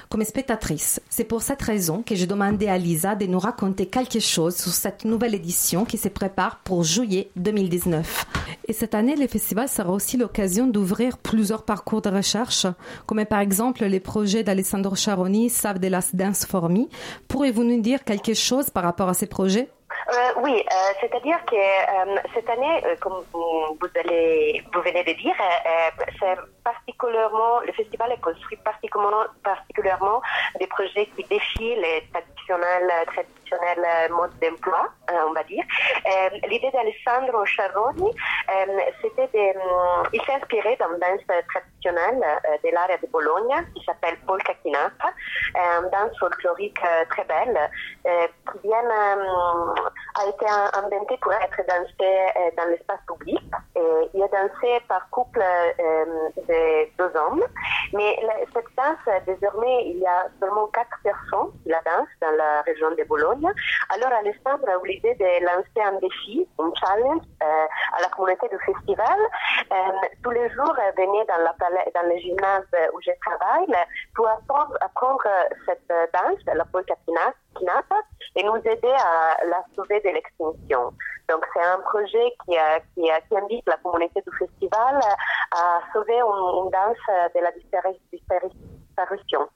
[0.09, 1.01] comme spectatrice.
[1.09, 4.71] C'est pour cette raison que j'ai demandé à Lisa de nous raconter quelque chose sur
[4.71, 8.25] cette nouvelle édition qui se prépare pour juillet 2019.
[8.67, 12.67] Et cette année, le festival sera aussi l'occasion d'ouvrir plusieurs parcours de recherche,
[13.05, 16.87] comme par exemple les projets d'Alessandro Charoni, Save de las Dance for Me.
[17.27, 19.69] Pourriez-vous nous dire quelque chose par rapport à ces projets?
[20.13, 25.13] Euh, oui, euh, c'est-à-dire que euh, cette année, euh, comme vous, allez, vous venez de
[25.13, 26.35] dire, euh, c'est
[26.71, 30.21] particulièrement, le festival est construit particulièrement,
[30.59, 34.81] des projets qui défient les traditionnels, traditionnels modes d'emploi,
[35.29, 35.63] on va dire.
[36.49, 38.11] L'idée d'Alessandro Charoni,
[39.01, 39.45] c'était de,
[40.13, 42.21] il s'est inspiré d'une danse traditionnelle
[42.63, 45.09] de l'area de Bologna qui s'appelle polka chinata,
[45.55, 47.59] une danse folklorique très belle
[48.03, 50.45] qui a été
[50.81, 52.09] inventé pour être dansé
[52.57, 53.45] dans l'espace public.
[54.13, 55.43] Il est dansé par couple
[55.79, 56.58] de
[56.97, 57.43] deux hommes.
[57.93, 58.19] Mais
[58.53, 62.91] cette danse, désormais, il y a seulement quatre personnes qui la dansent dans la région
[62.91, 63.47] de Bologne.
[63.89, 68.59] Alors, Alessandro a eu l'idée de lancer un défi, un challenge à la communauté du
[68.59, 69.19] festival.
[70.23, 75.23] tous les jours, venez dans, le gymnase où je travaille pour apprendre,
[75.65, 76.95] cette danse, la polka
[78.35, 80.93] et nous aider à la sauver de l'extinction.
[81.29, 82.55] Donc c'est un projet qui,
[82.95, 84.99] qui, qui, invite la communauté du festival
[85.51, 87.51] à sauver une, une danse de la
[88.11, 89.49] disparition.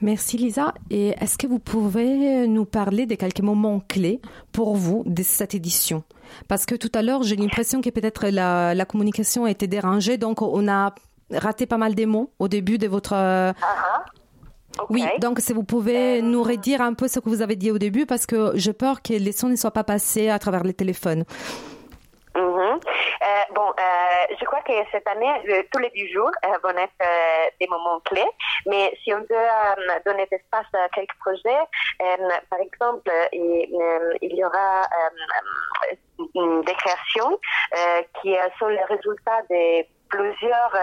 [0.00, 0.74] Merci Lisa.
[0.90, 4.20] Et est-ce que vous pouvez nous parler de quelques moments clés
[4.52, 6.02] pour vous de cette édition?
[6.48, 10.18] Parce que tout à l'heure, j'ai l'impression que peut-être la, la, communication a été dérangée,
[10.18, 10.94] donc on a
[11.30, 13.14] raté pas mal des mots au début de votre...
[13.14, 14.23] Uh -huh.
[14.78, 14.92] Okay.
[14.92, 16.22] Oui, donc si vous pouvez euh...
[16.22, 19.02] nous redire un peu ce que vous avez dit au début, parce que j'ai peur
[19.02, 21.24] que les sons ne soient pas passés à travers les téléphones.
[22.36, 22.74] Mm -hmm.
[23.28, 25.32] euh, bon, euh, je crois que cette année,
[25.70, 26.34] tous les 10 jours
[26.64, 27.02] vont être
[27.60, 28.30] des moments clés,
[28.66, 29.48] mais si on veut
[30.06, 31.64] donner d'espace à quelques projets,
[32.50, 33.54] par exemple, il,
[34.26, 34.72] il y aura
[36.68, 37.32] des créations
[38.16, 39.62] qui sont les résultats de
[40.14, 40.74] plusieurs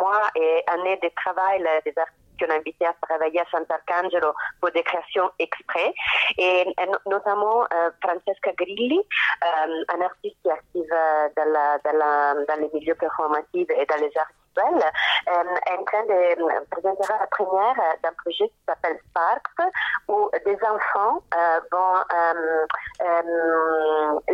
[0.00, 4.70] mois et années de travail des artistes qu'on a invité à travailler à Sant'Arcangelo pour
[4.70, 5.92] des créations exprès.
[6.38, 10.94] Et, et notamment euh, Francesca Grilli, euh, un artiste qui est active
[11.36, 17.04] dans, dans, les milieux performatifs et dans les arts euh, est en train de présenter
[17.08, 19.72] la première d'un projet qui s'appelle Sparks,
[20.08, 21.22] où des enfants
[21.70, 22.00] vont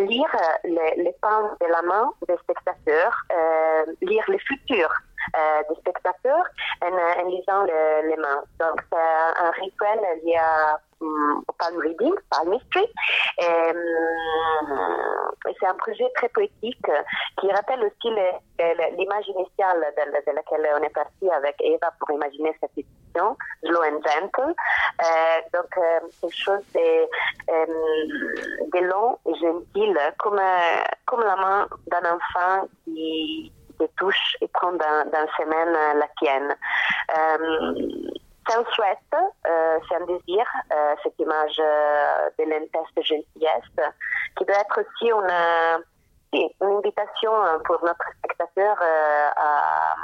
[0.07, 3.17] lire les, les pans de la main des spectateurs,
[4.01, 5.12] lire les futurs euh,
[5.69, 6.45] des spectateurs
[6.83, 8.43] en, lisant le, les mains.
[8.59, 12.87] Donc c'est un rituel lié à, um, au palm reading, palmistry.
[13.39, 14.93] Et, um,
[15.61, 16.91] c'est un projet très poétique
[17.41, 18.15] qui rappelle aussi
[18.99, 24.01] l'image initiale de, laquelle on est parti avec Eva pour imaginer cette édition, Slow and
[24.03, 24.55] Gentle.
[25.03, 27.07] Euh, donc euh, quelque chose de,
[28.73, 30.41] de long et gentil, comme,
[31.07, 33.53] comme la main d'un enfant qui
[33.99, 36.55] touche et prend dans, dans ses mains la tienne.
[37.19, 37.75] Euh,
[38.49, 43.93] c'est un souhait, euh, c'est un désir, euh, cette image de lentesse de gentillesse,
[44.37, 47.31] qui doit être aussi une, une invitation
[47.65, 48.77] pour notre spectateur
[49.37, 49.95] à,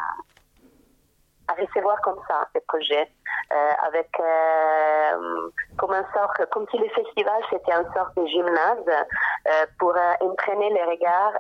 [1.49, 3.11] à recevoir comme ça ces projets,
[3.53, 8.85] euh, avec euh, comme un sort, comme si le festival c'était un sort de gymnase
[8.89, 11.33] euh, pour entraîner les regards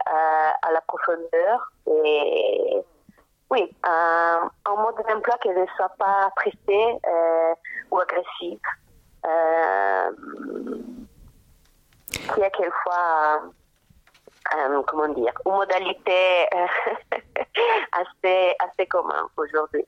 [0.63, 2.83] à la profondeur et
[3.51, 7.01] oui, un, mode d'emploi qui ne soit pas pressé
[7.91, 8.61] ou agressif,
[12.13, 13.43] qui est quelquefois
[14.87, 16.47] comment dire, une modalité
[17.93, 19.87] assez, assez commune aujourd'hui.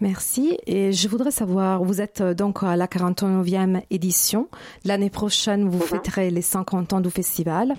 [0.00, 0.58] Merci.
[0.66, 4.48] Et je voudrais savoir, vous êtes donc à la 49e édition.
[4.84, 6.02] L'année prochaine, vous mm -hmm.
[6.02, 7.74] fêterez les 50 ans du festival.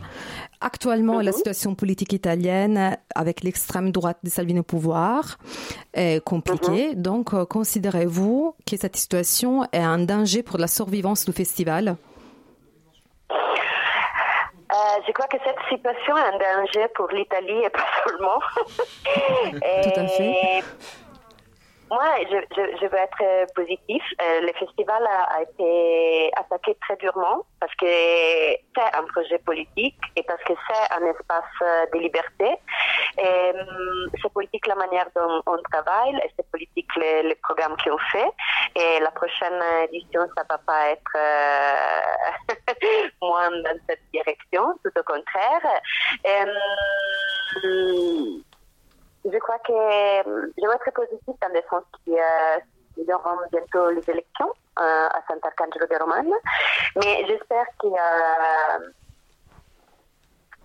[0.59, 5.37] Actuellement, la situation politique italienne, avec l'extrême droite de Salvini au pouvoir,
[5.93, 6.95] est compliquée.
[6.95, 11.83] Donc, euh, considérez-vous que cette situation est un danger pour la survivance du festival?
[14.69, 18.39] Euh, je crois que cette situation est un danger pour l'Italie et pas seulement.
[19.83, 20.63] Tout à fait.
[21.89, 24.03] Moi, je, je, je veux être euh, positif.
[24.21, 30.23] Euh, le festival a, été attaqué très durement parce que c'est un projet politique et
[30.23, 32.57] parce que c'est un espace euh, de liberté.
[33.19, 37.97] Hum, c'est politique la manière dont on travaille, et c'est politique les, les programmes qu'on
[38.11, 38.31] fait.
[38.75, 41.17] Et la prochaine édition, ça va pas être
[43.21, 45.81] moins dans cette direction, tout au contraire.
[47.63, 48.43] Hum,
[49.31, 52.13] je crois que euh, je vais être positive dans le sens qu'il
[53.05, 56.33] y aura bientôt les élections euh, à Sant'Arcangelo de Romane.
[56.95, 58.79] Mais j'espère y a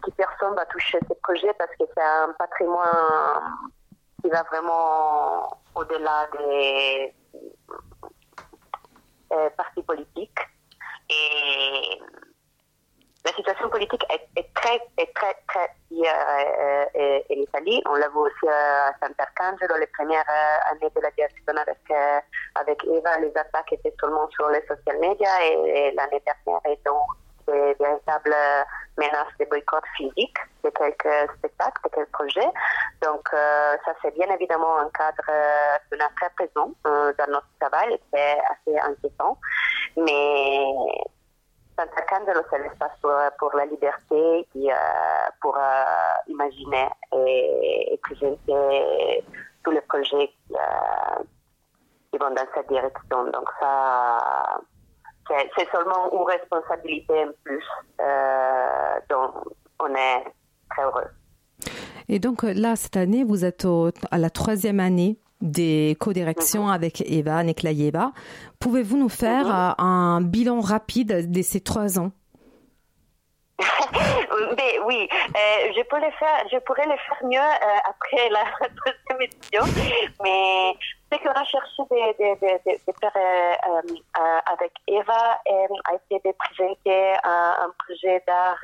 [0.02, 3.56] que personne va toucher ce projet parce que c'est un patrimoine
[4.20, 7.14] qui va vraiment au-delà des
[9.32, 10.38] euh, partis politiques.
[11.08, 12.00] Et
[13.24, 17.82] la situation politique est, est très, est très, très liée euh, euh, en Italie.
[17.88, 21.78] On l'a vu aussi euh, à Sant'Arcangelo, les premières euh, années de la direction avec,
[21.90, 22.20] euh,
[22.56, 26.60] avec Eva, les attaques étaient seulement sur les social media et, et l'année dernière,
[26.90, 27.06] ont
[27.46, 28.34] des véritables
[28.96, 32.50] menaces de boycott physique de quelques spectacles, de quelques projets.
[33.02, 37.26] Donc, euh, ça, c'est bien évidemment un cadre euh, qu'on a très présent euh, dans
[37.26, 39.38] notre travail c'est assez inquiétant.
[39.96, 40.64] Mais
[41.78, 44.74] Sant'Arcangelo, c'est l'espace pour, pour la liberté, qui, euh,
[45.40, 45.62] pour euh,
[46.28, 49.24] imaginer et, présenter
[49.64, 51.22] tous les projets qui, euh,
[52.10, 53.24] qui vont dans cette direction.
[53.32, 54.60] Donc ça,
[55.28, 57.64] c'est seulement une responsabilité en plus
[58.00, 59.32] euh, dont
[59.80, 60.24] on est
[60.70, 61.08] très heureux.
[62.08, 63.66] Et donc euh, là, cette année, vous êtes
[64.10, 68.12] à la troisième année des co-directions avec Eva Neklaeva.
[68.60, 72.12] Pouvez-vous nous faire euh, un bilan rapide de ces trois ans?
[74.56, 78.44] Mais oui, euh, je, le faire, je pourrais le faire mieux euh, après la
[78.86, 79.64] deuxième édition,
[80.22, 80.74] mais
[81.12, 83.80] ce qu'on a cherché de, de, de, de, de faire euh,
[84.18, 88.56] euh, avec Eva euh, a été de présenter un, un projet d'art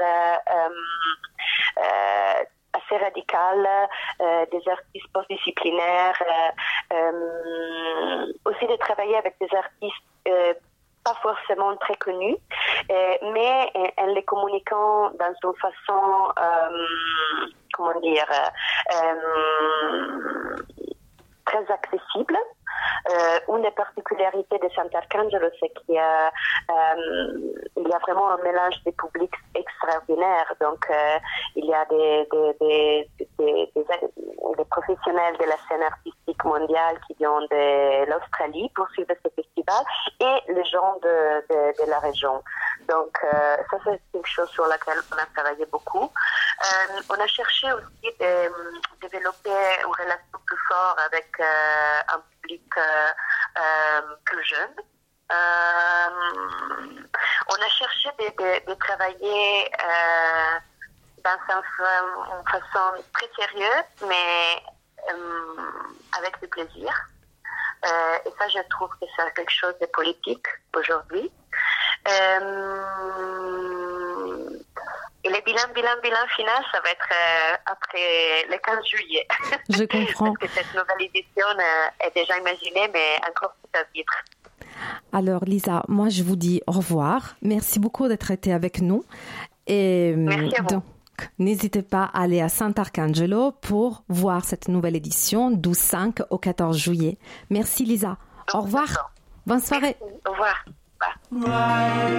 [3.35, 10.05] euh, des artistes postdisciplinaires, euh, euh, aussi de travailler avec des artistes
[11.05, 12.37] pas forcément très connus,
[12.89, 16.35] mais en les communiquant dans une façon,
[17.73, 18.27] comment dire,
[21.47, 22.37] très accessible.
[23.49, 26.31] Une des particularités de Sant'Arcangelo, c'est qu'il y a,
[26.69, 30.53] y a vraiment un mélange des publics extraordinaire.
[30.61, 30.87] Donc,
[31.57, 33.09] il y a des,
[33.39, 33.71] des,
[34.71, 39.85] professionnels de la scène artistique mondiale qui viennent de l'Australie pour suivre ce festival
[40.21, 42.43] et les gens de, la région.
[42.89, 46.05] Donc, euh, ça, c'est quelque chose sur laquelle on a travaillé beaucoup.
[46.05, 48.49] Euh, on a cherché aussi de euh,
[49.01, 49.51] développer
[49.83, 52.75] une relation plus forte avec un public
[54.25, 54.75] plus jeune.
[57.51, 59.71] On a cherché de, travailler
[61.25, 61.39] dans
[62.41, 64.63] une façon très sérieuse, mais
[65.11, 65.63] euh,
[66.17, 66.93] avec du plaisir.
[67.85, 70.47] Euh, et ça, je trouve que c'est quelque chose de politique
[70.77, 71.31] aujourd'hui.
[72.09, 72.81] Euh,
[75.25, 79.27] et le bilan, bilan, bilan final, ça va être euh, après le 15 juillet.
[79.69, 80.35] Je comprends.
[80.35, 81.47] Parce que cette nouvelle édition
[82.01, 84.13] est déjà imaginée, mais encore tout à vivre.
[85.13, 87.37] Alors Lisa, moi je vous dis au revoir.
[87.43, 89.05] Merci beaucoup d'être été avec nous.
[89.67, 90.69] Et Merci à vous.
[90.69, 90.85] donc,
[91.39, 96.77] n'hésitez pas à aller à Sant'Arcangelo pour voir cette nouvelle édition du 5 au 14
[96.77, 97.19] juillet.
[97.51, 98.19] Merci Lisa.
[98.55, 99.13] Au revoir.
[99.47, 99.97] Bonne soirée.
[100.27, 100.65] Au revoir.
[101.31, 102.19] Bye.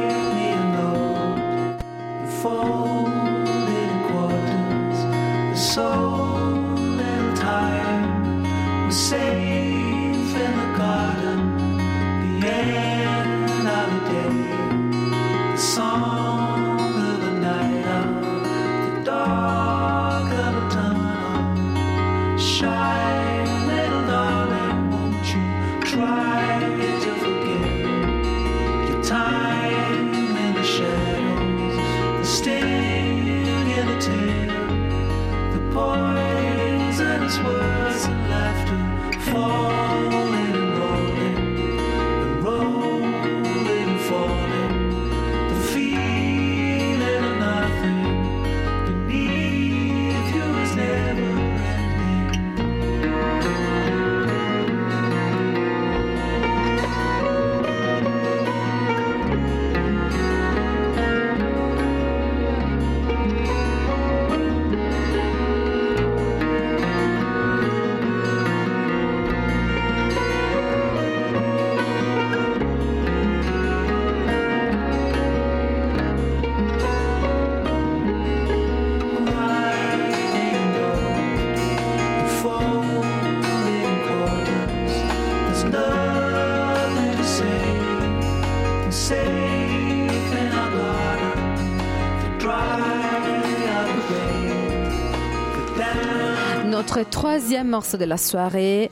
[97.00, 98.92] Notre troisième morceau de la soirée,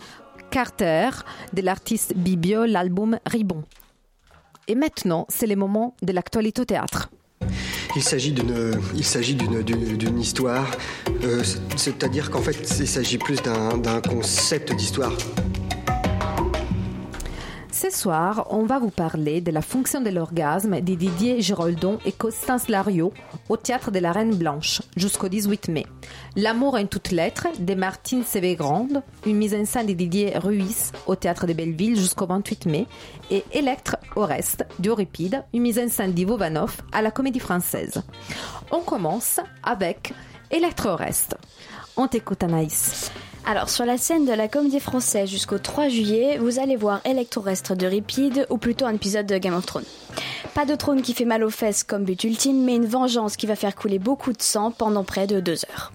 [0.50, 1.10] Carter,
[1.52, 3.64] de l'artiste Bibio, l'album Ribbon.
[4.70, 7.10] Et maintenant, c'est le moment de l'actualité au théâtre.
[7.98, 10.72] Il s'agit d'une, histoire,
[11.26, 11.44] euh,
[11.76, 15.12] c'est-à-dire qu'en fait, il s'agit plus d'un concept d'histoire.
[17.80, 22.12] Ce soir, on va vous parler de la fonction de l'orgasme de Didier Géroldon et
[22.12, 23.14] Constance Lariot
[23.50, 25.86] au théâtre de la Reine Blanche jusqu'au 18 mai.
[26.36, 31.14] L'amour en toutes lettres de Martine Sévégrande, une mise en scène de Didier Ruiz au
[31.14, 32.88] théâtre de Belleville jusqu'au 28 mai
[33.30, 38.02] et Electre au reste d'Euripide, une mise en scène d'Ivo Vanov à la Comédie Française.
[38.72, 40.16] On commence avec
[40.50, 41.36] Electre au.
[41.96, 43.12] On t'écoute Anaïs.
[43.50, 47.78] Alors, sur la scène de la Comédie Française jusqu'au 3 juillet, vous allez voir Electrorestre
[47.78, 49.86] de Ripide ou plutôt un épisode de Game of Thrones.
[50.54, 53.48] Pas de trône qui fait mal aux fesses comme but ultime, mais une vengeance qui
[53.48, 55.94] va faire couler beaucoup de sang pendant près de deux heures.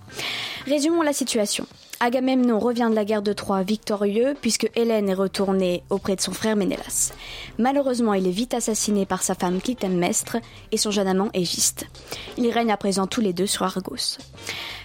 [0.65, 1.67] Résumons la situation.
[2.05, 6.33] Agamemnon revient de la guerre de Troie victorieux puisque Hélène est retournée auprès de son
[6.33, 7.13] frère Ménélas.
[7.59, 10.39] Malheureusement, il est vite assassiné par sa femme Clytemnestre
[10.73, 11.87] et son jeune amant Égiste.
[12.37, 14.19] Ils règnent à présent tous les deux sur Argos.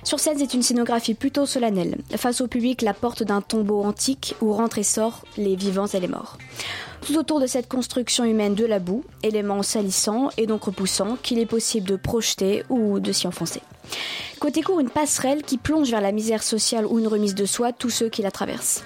[0.03, 1.97] Sur scène, c'est une scénographie plutôt solennelle.
[2.15, 5.99] Face au public, la porte d'un tombeau antique où rentrent et sortent les vivants et
[5.99, 6.37] les morts.
[7.01, 11.39] Tout autour de cette construction humaine de la boue, élément salissant et donc repoussant qu'il
[11.39, 13.61] est possible de projeter ou de s'y enfoncer.
[14.39, 17.71] Côté court, une passerelle qui plonge vers la misère sociale ou une remise de soi
[17.71, 18.83] tous ceux qui la traversent.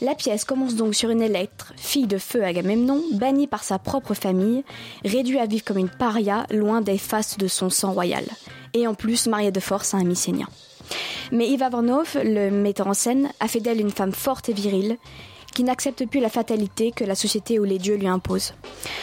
[0.00, 4.14] La pièce commence donc sur une Électre, fille de feu Agamemnon, bannie par sa propre
[4.14, 4.64] famille,
[5.04, 8.24] réduite à vivre comme une paria loin des fastes de son sang royal,
[8.72, 10.48] et en plus mariée de force à un mycénien.
[11.32, 14.96] Mais Iva Varnov, le metteur en scène, a fait d'elle une femme forte et virile,
[15.56, 18.52] qui n'accepte plus la fatalité que la société ou les dieux lui imposent.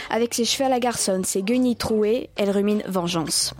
[0.08, 3.54] Avec ses cheveux à la garçonne, ses guenilles trouées, elle rumine vengeance.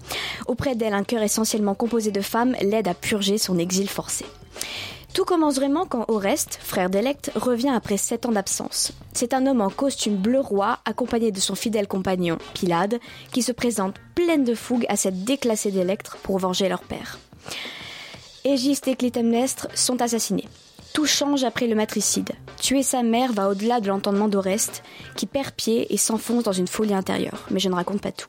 [0.46, 4.24] Auprès d'elle, un cœur essentiellement composé de femmes l'aide à purger son exil forcé.
[5.12, 8.92] Tout commence vraiment quand Oreste, frère d'Electe, revient après sept ans d'absence.
[9.12, 13.00] C'est un homme en costume bleu roi, accompagné de son fidèle compagnon, Pilade,
[13.32, 17.18] qui se présente pleine de fougue à cette déclassée d'Electre pour venger leur père.
[18.44, 20.46] Égiste et Clytemnestre sont assassinés.
[20.94, 22.30] Tout change après le matricide.
[22.56, 24.84] Tuer sa mère va au-delà de l'entendement d'Oreste,
[25.16, 27.44] qui perd pied et s'enfonce dans une folie intérieure.
[27.50, 28.28] Mais je ne raconte pas tout.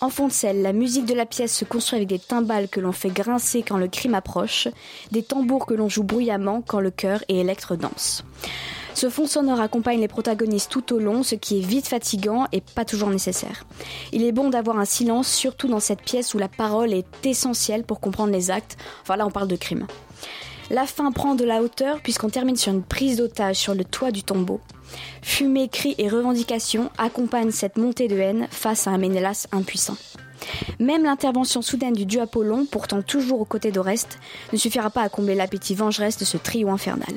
[0.00, 2.80] En fond de selle, la musique de la pièce se construit avec des timbales que
[2.80, 4.66] l'on fait grincer quand le crime approche,
[5.12, 8.24] des tambours que l'on joue bruyamment quand le cœur et Électre dansent.
[8.94, 12.60] Ce fond sonore accompagne les protagonistes tout au long, ce qui est vite fatigant et
[12.60, 13.64] pas toujours nécessaire.
[14.12, 17.84] Il est bon d'avoir un silence, surtout dans cette pièce où la parole est essentielle
[17.84, 18.76] pour comprendre les actes.
[19.02, 19.86] Enfin là, on parle de crime.
[20.70, 24.10] La fin prend de la hauteur puisqu'on termine sur une prise d'otage sur le toit
[24.10, 24.60] du tombeau.
[25.22, 29.96] Fumée, cris et revendications accompagnent cette montée de haine face à un Ménélas impuissant.
[30.78, 34.18] Même l'intervention soudaine du dieu Apollon, pourtant toujours aux côtés d'Oreste,
[34.52, 37.14] ne suffira pas à combler l'appétit vengeresse de ce trio infernal.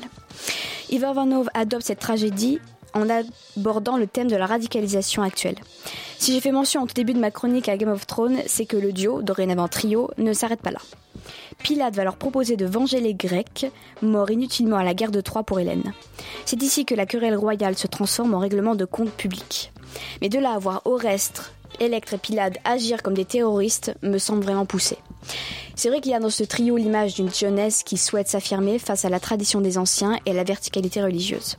[0.90, 2.58] Ivan Vanov adopte cette tragédie
[2.94, 5.56] en abordant le thème de la radicalisation actuelle.
[6.18, 8.66] Si j'ai fait mention au tout début de ma chronique à Game of Thrones, c'est
[8.66, 10.80] que le duo, dorénavant trio, ne s'arrête pas là.
[11.62, 13.66] Pilate va leur proposer de venger les Grecs,
[14.02, 15.92] morts inutilement à la guerre de Troie pour Hélène.
[16.44, 19.72] C'est ici que la querelle royale se transforme en règlement de compte public.
[20.20, 24.42] Mais de là à voir Orestre, Electre et Pilade agir comme des terroristes me semble
[24.42, 24.98] vraiment poussé.
[25.74, 29.04] C'est vrai qu'il y a dans ce trio l'image d'une jeunesse qui souhaite s'affirmer face
[29.04, 31.56] à la tradition des anciens et à la verticalité religieuse.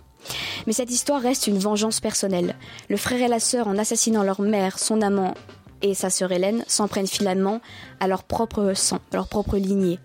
[0.67, 2.55] Mais cette histoire reste une vengeance personnelle.
[2.89, 5.33] Le frère et la sœur, en assassinant leur mère, son amant
[5.81, 7.61] et sa sœur Hélène, s'en prennent finalement
[7.99, 9.99] à leur propre sang, à leur propre lignée.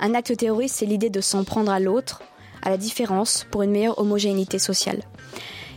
[0.00, 2.22] Un acte terroriste, c'est l'idée de s'en prendre à l'autre,
[2.62, 5.02] à la différence, pour une meilleure homogénéité sociale.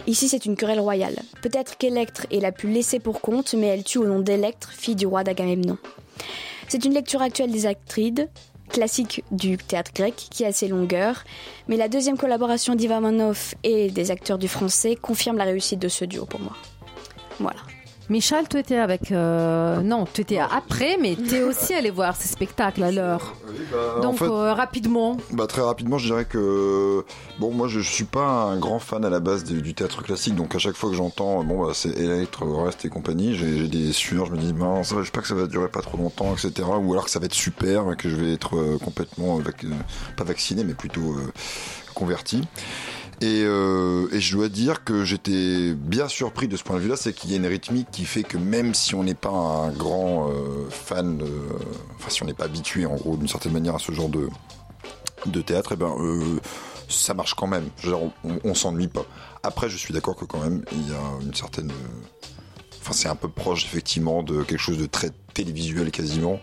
[0.07, 1.15] Ici, c'est une querelle royale.
[1.41, 4.95] Peut-être qu'Électre est la plus laissée pour compte, mais elle tue au nom d'Électre, fille
[4.95, 5.77] du roi d'Agamemnon.
[6.67, 8.29] C'est une lecture actuelle des Actrides,
[8.69, 11.23] classique du théâtre grec, qui a ses longueurs,
[11.67, 16.05] mais la deuxième collaboration d'Ivamanov et des acteurs du français confirme la réussite de ce
[16.05, 16.55] duo pour moi.
[17.39, 17.59] Voilà.
[18.09, 19.11] Michel, tu étais avec.
[19.11, 23.33] euh, non, tu étais après, mais tu es aussi allé voir ces spectacles à l'heure.
[23.71, 25.17] Bah, Donc, en fait, euh, rapidement.
[25.31, 27.03] bah, très rapidement, je dirais que
[27.39, 30.03] bon, moi, je, je suis pas un grand fan à la base du, du théâtre
[30.03, 33.67] classique, donc à chaque fois que j'entends bon, bah, c'est Electre, Oreste et compagnie, j'ai
[33.67, 36.51] des sueurs, je me dis mince, j'espère que ça va durer pas trop longtemps, etc.
[36.79, 39.65] Ou alors que ça va être super, que je vais être euh, complètement euh, vac-
[39.65, 39.69] euh,
[40.15, 41.31] pas vacciné, mais plutôt euh,
[41.95, 42.41] converti.
[43.21, 46.97] Et, euh, et je dois dire que j'étais bien surpris de ce point de vue-là,
[46.97, 49.71] c'est qu'il y a une rythmique qui fait que même si on n'est pas un
[49.71, 51.25] grand euh, fan, de-
[51.95, 54.27] enfin si on n'est pas habitué en gros d'une certaine manière à ce genre de,
[55.27, 56.39] de théâtre, eh ben, euh,
[56.89, 57.69] ça marche quand même.
[57.85, 58.11] On,
[58.43, 59.05] on s'ennuie pas.
[59.43, 61.71] Après, je suis d'accord que quand même, il y a une certaine...
[61.71, 62.27] euh,
[62.81, 66.39] Enfin, c'est un peu proche effectivement de quelque chose de très télévisuel quasiment.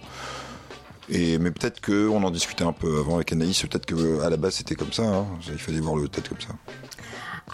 [1.08, 3.60] Et mais peut-être que on en discutait un peu avant avec Anaïs.
[3.62, 5.02] Peut-être que à la base c'était comme ça.
[5.02, 5.26] hein.
[5.48, 6.54] Il fallait voir le tête comme ça.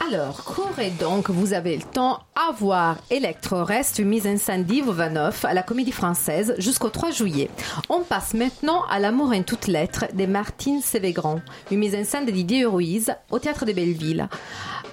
[0.07, 4.91] Alors, courez donc, vous avez le temps à voir Electro reste mise en scène d'Yves
[4.91, 7.51] Vanoff à la Comédie Française jusqu'au 3 juillet.
[7.89, 11.41] On passe maintenant à L'amour en toutes lettres de Martine Sévégrand,
[11.73, 14.29] une mise en scène de Didier Ruiz au Théâtre de Belleville.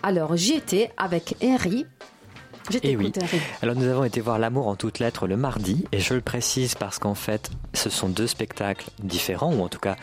[0.01, 1.85] Alors, j'y étais avec Henry.
[2.73, 3.11] Et Eh oui.
[3.61, 6.75] Alors nous avons été voir L'amour en toutes lettres le mardi, et je le précise
[6.75, 9.95] parce qu'en fait, ce sont deux spectacles différents, ou en tout cas,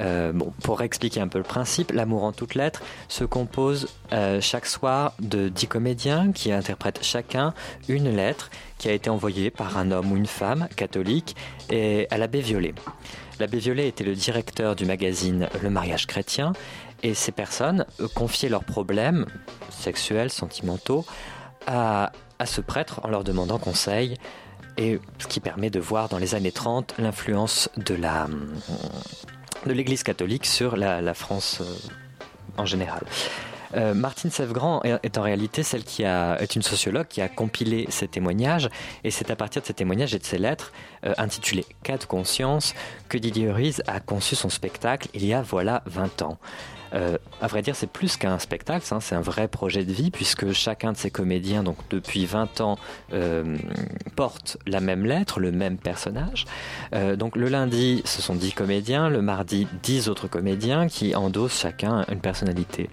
[0.00, 4.40] euh, bon, pour expliquer un peu le principe, L'amour en toutes lettres se compose euh,
[4.40, 7.54] chaque soir de dix comédiens qui interprètent chacun
[7.88, 11.36] une lettre qui a été envoyée par un homme ou une femme catholique
[11.70, 12.74] et à l'abbé Violet.
[13.38, 16.52] L'abbé Violet était le directeur du magazine Le mariage chrétien,
[17.02, 19.26] et ces personnes confiaient leurs problèmes
[19.70, 21.04] sexuels, sentimentaux,
[21.66, 22.12] à,
[22.44, 24.16] ce prêtre en leur demandant conseil,
[24.76, 28.26] et ce qui permet de voir dans les années 30 l'influence de la
[29.64, 31.74] de l'Église catholique sur la, France euh,
[32.56, 33.02] en général.
[33.74, 38.06] Euh, Martine Sèvgrand est, en réalité celle qui est une sociologue qui a compilé ces
[38.06, 38.68] témoignages
[39.02, 40.72] et c'est à partir de ces témoignages et de ces lettres
[41.04, 42.74] euh, intitulées Cas de conscience
[43.08, 46.38] que Didier Ruiz a conçu son spectacle il y a voilà 20 ans.
[46.94, 50.10] Euh, à vrai dire, c'est plus qu'un spectacle, hein, c'est un vrai projet de vie
[50.10, 52.78] puisque chacun de ces comédiens, donc depuis 20 ans,
[53.12, 53.56] euh,
[54.14, 56.46] porte la même lettre, le même personnage.
[56.94, 61.60] Euh, donc le lundi, ce sont 10 comédiens, le mardi, 10 autres comédiens qui endossent
[61.60, 62.90] chacun une personnalité.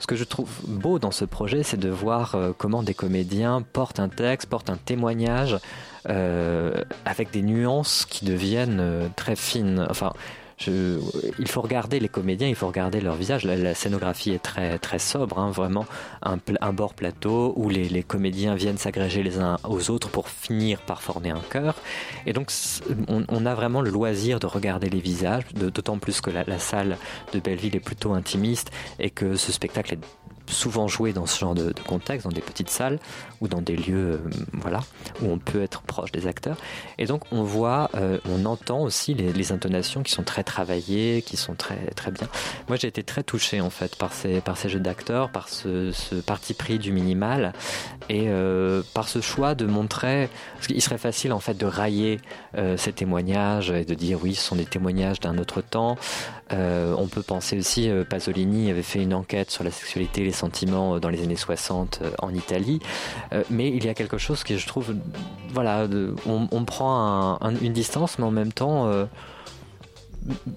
[0.00, 3.98] Ce que je trouve beau dans ce projet, c'est de voir comment des comédiens portent
[3.98, 5.58] un texte, portent un témoignage
[6.04, 9.88] avec des nuances qui deviennent très fines.
[10.58, 10.98] Je-
[11.38, 13.44] il faut regarder les comédiens, il faut regarder leur visage.
[13.44, 15.86] La, scénographie est très très sobre, hein, vraiment
[16.22, 20.28] un, un bord plateau où les, les comédiens viennent s'agréger les uns aux autres pour
[20.28, 21.74] finir par former un chœur.
[22.26, 22.50] Et donc
[23.08, 26.58] on, on a vraiment le loisir de regarder les visages, d'autant plus que la, la
[26.58, 26.96] salle
[27.32, 30.00] de Belleville est plutôt intimiste et que ce spectacle est
[30.48, 32.98] souvent joué dans ce genre de, contexte, dans des petites salles
[33.40, 34.18] ou dans des lieux, euh,
[34.52, 34.80] voilà,
[35.22, 36.56] où on peut être proche des acteurs.
[36.98, 41.36] Et donc on voit, euh, on entend aussi les, intonations qui sont très travaillées, qui
[41.38, 42.28] sont très très bien.
[42.68, 45.92] Moi j'ai été très touché en fait par ces par ces jeux d'acteurs, par ce,
[46.26, 47.54] parti pris du minimal
[48.10, 52.20] et euh, par ce choix de montrer, parce qu'il serait facile en fait de railler
[52.76, 55.96] ces témoignages et de dire oui, ce sont des témoignages d'un autre temps.
[56.52, 60.24] Euh, on peut penser aussi, euh, Pasolini avait fait une enquête sur la sexualité et
[60.24, 62.80] les sentiments euh, dans les années 60 euh, en Italie.
[63.50, 64.94] Mais il y a quelque chose que je trouve,
[65.52, 65.86] voilà,
[66.26, 68.90] on, prend un- un- une distance, mais en même temps,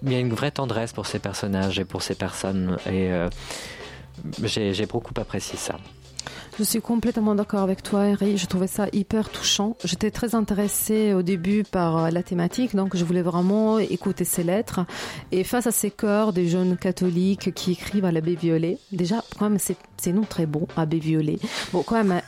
[0.03, 2.77] il y a une vraie tendresse pour ces personnages et pour ces personnes.
[2.89, 3.11] Et
[4.43, 5.77] j'ai beaucoup apprécié ça.
[6.61, 8.37] Je suis complètement d'accord avec toi, Henri.
[8.37, 9.75] Je trouvais ça hyper touchant.
[9.83, 14.43] J'étais très intéressée au début par euh, la thématique, donc je voulais vraiment écouter ces
[14.43, 14.81] lettres.
[15.31, 19.49] Et face à ces chœurs des jeunes catholiques qui écrivent à l'abbé Violet, déjà, quand
[19.49, 21.37] même, c'est c'est nom très bon, abbé Violet.
[21.71, 22.21] Bon, quand même,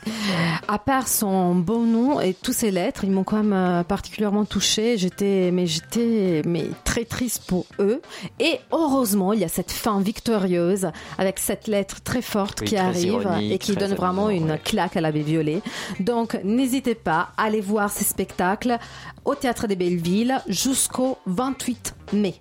[0.68, 4.44] à part son beau nom et tous ces lettres, ils m'ont quand même euh, particulièrement
[4.44, 4.96] touchée.
[4.96, 8.00] J'étais, mais j'étais, mais très triste pour eux.
[8.38, 12.74] Et heureusement, il y a cette fin victorieuse avec cette lettre très forte Oui, qui
[12.76, 15.60] très arrive ironique, et qui donne vraiment une claque à l'abbé Violet.
[16.00, 18.78] Donc, n'hésitez pas à aller voir ces spectacles
[19.24, 22.34] au Théâtre des Belleville jusqu'au 28 mai.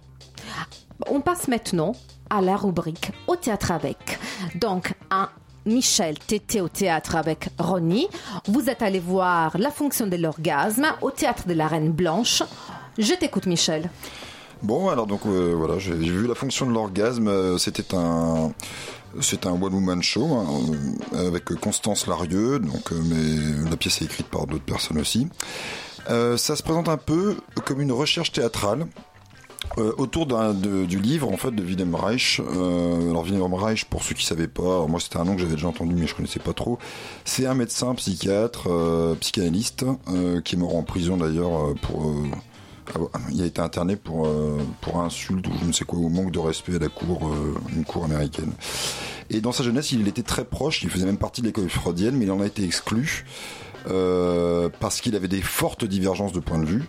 [1.07, 1.93] On passe maintenant
[2.29, 4.19] à la rubrique au théâtre avec.
[4.55, 5.29] Donc, un
[5.65, 8.07] Michel Tété au théâtre avec Ronnie.
[8.47, 12.43] Vous êtes allé voir La fonction de l'orgasme au théâtre de la Reine Blanche.
[12.97, 13.89] Je t'écoute, Michel.
[14.61, 17.27] Bon, alors donc euh, voilà, j'ai vu la fonction de l'orgasme.
[17.27, 18.51] euh, C'était un,
[19.21, 20.45] c'est un one woman show hein,
[21.13, 22.59] euh, avec Constance Larieux.
[22.59, 25.27] Donc, euh, mais la pièce est écrite par d'autres personnes aussi.
[26.09, 28.87] Euh, ça se présente un peu comme une recherche théâtrale.
[29.77, 32.41] autour du livre en fait de Wilhelm Reich.
[32.41, 35.69] Alors Wilhelm Reich, pour ceux qui savaient pas, moi c'était un nom que j'avais déjà
[35.69, 36.77] entendu mais je connaissais pas trop.
[37.25, 38.67] C'est un médecin psychiatre,
[39.19, 39.85] psychanalyste,
[40.43, 42.13] qui est mort en prison d'ailleurs pour
[43.31, 46.31] il a été interné pour, euh, pour insulte ou je ne sais quoi, ou manque
[46.31, 48.51] de respect à la cour, euh, une cour américaine.
[49.29, 52.15] Et dans sa jeunesse, il était très proche, il faisait même partie de l'école freudienne,
[52.15, 53.25] mais il en a été exclu
[53.87, 56.83] euh, parce qu'il avait des fortes divergences de point de vue.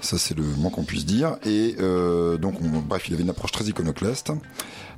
[0.00, 1.36] Ça, c'est le moins qu'on puisse dire.
[1.44, 1.74] Et
[2.38, 4.30] donc, on- bref, il avait une approche très iconoclaste.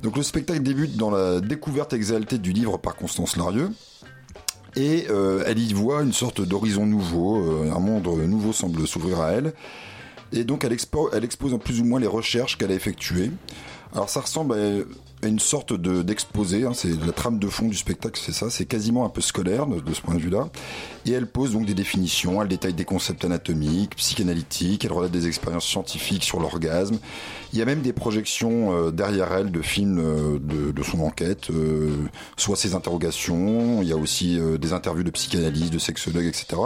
[0.03, 3.71] Donc, le spectacle débute dans la découverte exaltée du livre par Constance Larieux.
[4.75, 5.07] Et
[5.45, 9.53] elle y voit une sorte d'horizon nouveau, un monde nouveau semble s'ouvrir à elle.
[10.33, 13.31] Et donc elle, expo- elle expose en plus ou moins les recherches qu'elle a effectuées.
[13.93, 16.63] Alors ça ressemble à, une sorte de- d'exposé.
[16.65, 18.49] hein, c'est la trame de fond du spectacle, c'est ça.
[18.49, 20.47] C'est quasiment un peu scolaire de, de ce point de vue-là.
[21.05, 22.41] Et elle pose donc des définitions.
[22.41, 24.85] Elle détaille des concepts anatomiques, psychanalytiques.
[24.85, 26.99] Elle relate des expériences scientifiques sur l'orgasme.
[27.51, 31.01] Il y a même des projections euh, derrière elle de films euh, de, de son
[31.01, 31.89] enquête, euh,
[32.37, 33.81] soit ses interrogations.
[33.81, 36.61] Il y a aussi des interviews de psychanalystes, de sexologues, etc.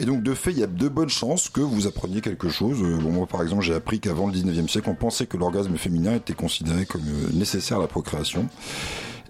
[0.00, 2.78] Et donc de fait, il y a de bonnes chances que vous appreniez quelque chose.
[3.00, 6.14] Bon, moi, par exemple, j'ai appris qu'avant le 19e siècle, on pensait que l'orgasme féminin
[6.14, 8.48] était considéré comme nécessaire à la procréation.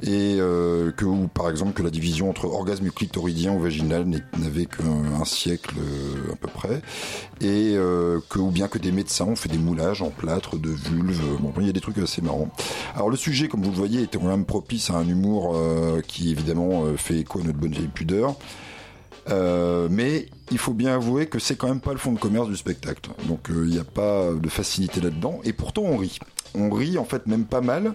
[0.03, 4.07] Et euh, que, par exemple, que la division entre orgasme clitoridien ou vaginal
[4.39, 6.83] n'avait qu'un un siècle euh, à peu près.
[7.41, 10.71] Et euh, que, ou bien que des médecins ont fait des moulages en plâtre de
[10.71, 11.23] vulve.
[11.41, 12.51] Bon, il y a des trucs assez marrants.
[12.95, 16.01] Alors le sujet, comme vous le voyez, était quand même propice à un humour euh,
[16.07, 18.37] qui évidemment euh, fait écho à notre bonne vieille pudeur.
[19.29, 22.49] Euh, mais il faut bien avouer que c'est quand même pas le fond de commerce
[22.49, 23.11] du spectacle.
[23.27, 25.41] Donc euh, il n'y a pas de facilité là-dedans.
[25.45, 26.19] Et pourtant on rit.
[26.55, 27.95] On rit en fait même pas mal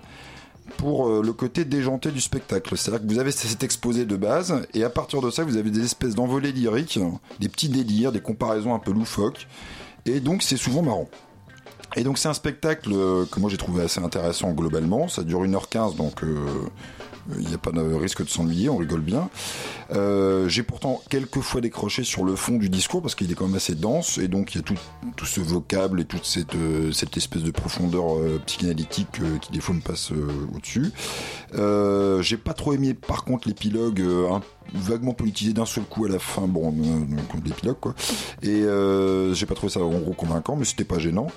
[0.78, 2.76] pour euh, le côté déjanté du spectacle.
[2.78, 5.70] C'est-à-dire que vous avez cet exposé de base et à partir de ça vous avez
[5.70, 6.99] des espèces d'envolées lyriques,
[7.39, 9.47] des petits délires, des comparaisons un peu loufoques.
[10.05, 11.09] Et donc c'est souvent marrant.
[11.95, 15.07] Et donc c'est un spectacle euh, que moi j'ai trouvé assez intéressant globalement.
[15.07, 16.45] Ça dure 1h15 donc euh,
[17.39, 19.29] il n'y a pas de risque de s'ennuyer, on rigole bien.
[19.93, 23.47] Euh, j'ai pourtant quelques fois décroché sur le fond du discours parce qu'il est quand
[23.47, 26.91] même assez dense et donc il y a tout, ce vocable et toute cette, euh,
[26.91, 30.11] espèce de profondeur euh, psychanalytique qui des fois me passe
[30.55, 30.91] au-dessus.
[32.23, 34.03] J'ai pas trop aimé par contre l'épilogue
[34.73, 36.73] vaguement politisé d'un seul coup à la fin, bon,
[37.43, 37.95] l'épilogue quoi.
[38.41, 38.63] Et
[39.34, 41.27] j'ai pas trouvé ça en gros convaincant, mais c'était pas gênant.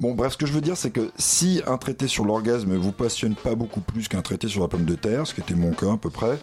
[0.00, 2.92] Bon, bref, ce que je veux dire, c'est que si un traité sur l'orgasme vous
[2.92, 5.72] passionne pas beaucoup plus qu'un traité sur la pomme de terre, ce qui était mon
[5.72, 6.38] cas à peu près,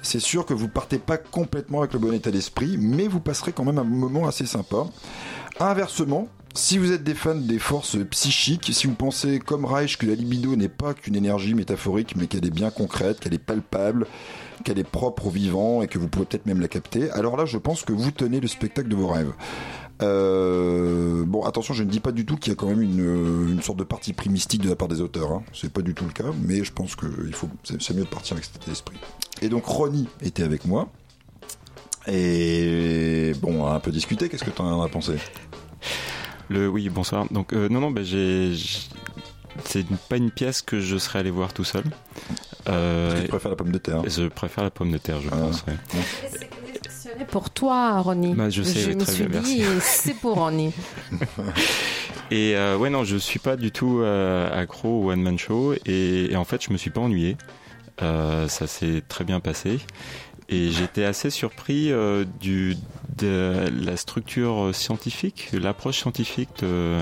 [0.00, 3.50] c'est sûr que vous partez pas complètement avec le bon état d'esprit, mais vous passerez
[3.50, 4.86] quand même un moment assez sympa.
[5.58, 10.06] Inversement, si vous êtes des fans des forces psychiques, si vous pensez comme Reich que
[10.06, 14.06] la libido n'est pas qu'une énergie métaphorique, mais qu'elle est bien concrète, qu'elle est palpable,
[14.64, 17.44] qu'elle est propre au vivant et que vous pouvez peut-être même la capter, alors là
[17.44, 19.32] je pense que vous tenez le spectacle de vos rêves.
[20.02, 23.48] Euh, bon, attention, je ne dis pas du tout qu'il y a quand même une,
[23.50, 25.30] une sorte de partie pris mystique de la part des auteurs.
[25.32, 25.42] Hein.
[25.52, 28.04] C'est pas du tout le cas, mais je pense que il faut, c'est c'est mieux
[28.04, 28.96] de partir avec cet état d'esprit.
[29.42, 30.88] Et donc Ronnie était avec moi.
[32.06, 34.28] Et bon, on a un peu discuté.
[34.28, 35.16] Qu'est-ce que tu en as pensé?
[36.48, 37.26] Le oui, bonsoir.
[37.30, 38.88] Donc euh, non non, bah, j'ai j'ai-
[39.64, 41.84] c'est une- pas une pièce que je serais allé voir tout seul.
[42.68, 45.64] Euh, tu préfères la pomme de terre Je préfère la pomme de terre, je pense.
[45.66, 45.74] ouais.
[47.20, 48.32] C'est pour toi, Ronnie.
[48.34, 50.72] Bah, je sais, me très suis bien, dit, c'est pour Ronnie.
[52.30, 55.74] Et euh, ouais, non, je suis pas du tout euh, accro au one man show
[55.84, 57.36] et, et en fait, je me suis pas ennuyé.
[58.00, 59.80] Euh, ça s'est très bien passé
[60.48, 61.92] et j'étais assez surpris
[62.40, 62.76] du
[63.18, 66.96] de la structure scientifique, l'approche scientifique de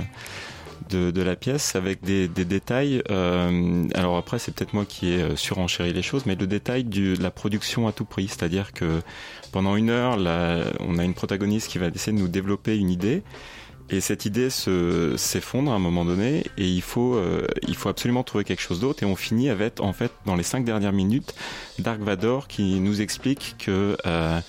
[0.91, 3.03] de, de la pièce avec des, des détails.
[3.11, 6.85] euh, alors après, c'est peut-être moi qui ai euh, surenchéri les choses, mais le détail
[6.85, 9.01] du- de la production à tout prix, c'est-à-dire que
[9.53, 12.91] pendant une heure, là, on a une protagoniste qui va essayer de nous développer une
[12.91, 13.23] idée.
[13.91, 17.89] Et cette idée se s'effondre à un moment donné et il faut euh, il faut
[17.89, 20.93] absolument trouver quelque chose d'autre et on finit avec en fait dans les cinq dernières
[20.93, 21.35] minutes
[21.79, 24.41] Dark Vador qui nous explique que euh,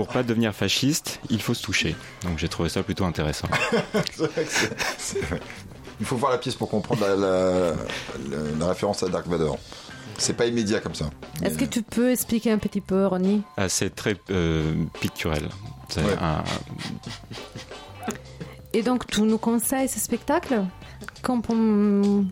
[0.00, 1.94] pour pas devenir fasciste il faut se toucher.
[2.22, 3.48] Donc j'ai trouvé ça plutôt intéressant.
[4.16, 5.36] Vrai que.
[6.00, 7.72] Il faut voir la pièce pour comprendre la, la-
[8.30, 9.58] la- la référence à Dark Vador.
[10.16, 11.10] C'est pas immédiat comme ça.
[11.42, 13.42] Est-ce que tu peux expliquer un petit peu, Ronnie?
[13.58, 14.72] Ah, c'est très euh,
[16.18, 16.44] un-
[18.72, 20.64] Et donc, tu nous conseilles ce spectacle?
[21.20, 22.24] Quand on-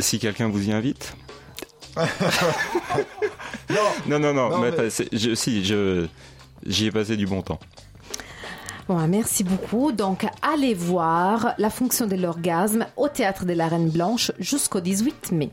[0.00, 1.14] si quelqu'un vous y invite.
[4.08, 6.06] Non non non, Non, mais mais- pas- c'est- je, si je
[6.66, 7.60] j'y ai passé du bon temps
[8.88, 9.90] Bon, merci beaucoup.
[9.90, 15.32] Donc, allez voir la fonction de l'orgasme au théâtre de la Reine Blanche jusqu'au 18
[15.32, 15.50] mai.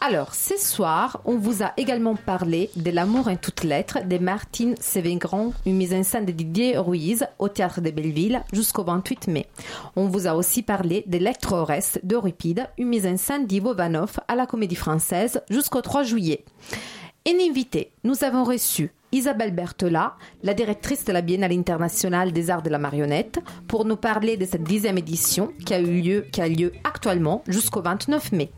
[0.00, 4.74] Alors, ce soir, on vous a également parlé de L'amour en toutes lettres de Martine
[4.80, 9.46] Sévégrand, une mise en scène de Didier Ruiz au théâtre de Belleville jusqu'au 28 mai.
[9.94, 14.34] On vous a aussi parlé de L'Electro-Reste d'Euripide, une mise en scène d'Ivo Vanov à
[14.34, 16.44] la Comédie Française jusqu'au 3 juillet.
[17.24, 22.70] Invité, nous avons reçu Isabelle Bertola, la directrice de la Biennale internationale des arts de
[22.70, 26.26] la marionnette, pour nous parler de cette dixième édition qui a eu lieu,
[26.84, 28.50] actuellement jusqu'au 29 mai.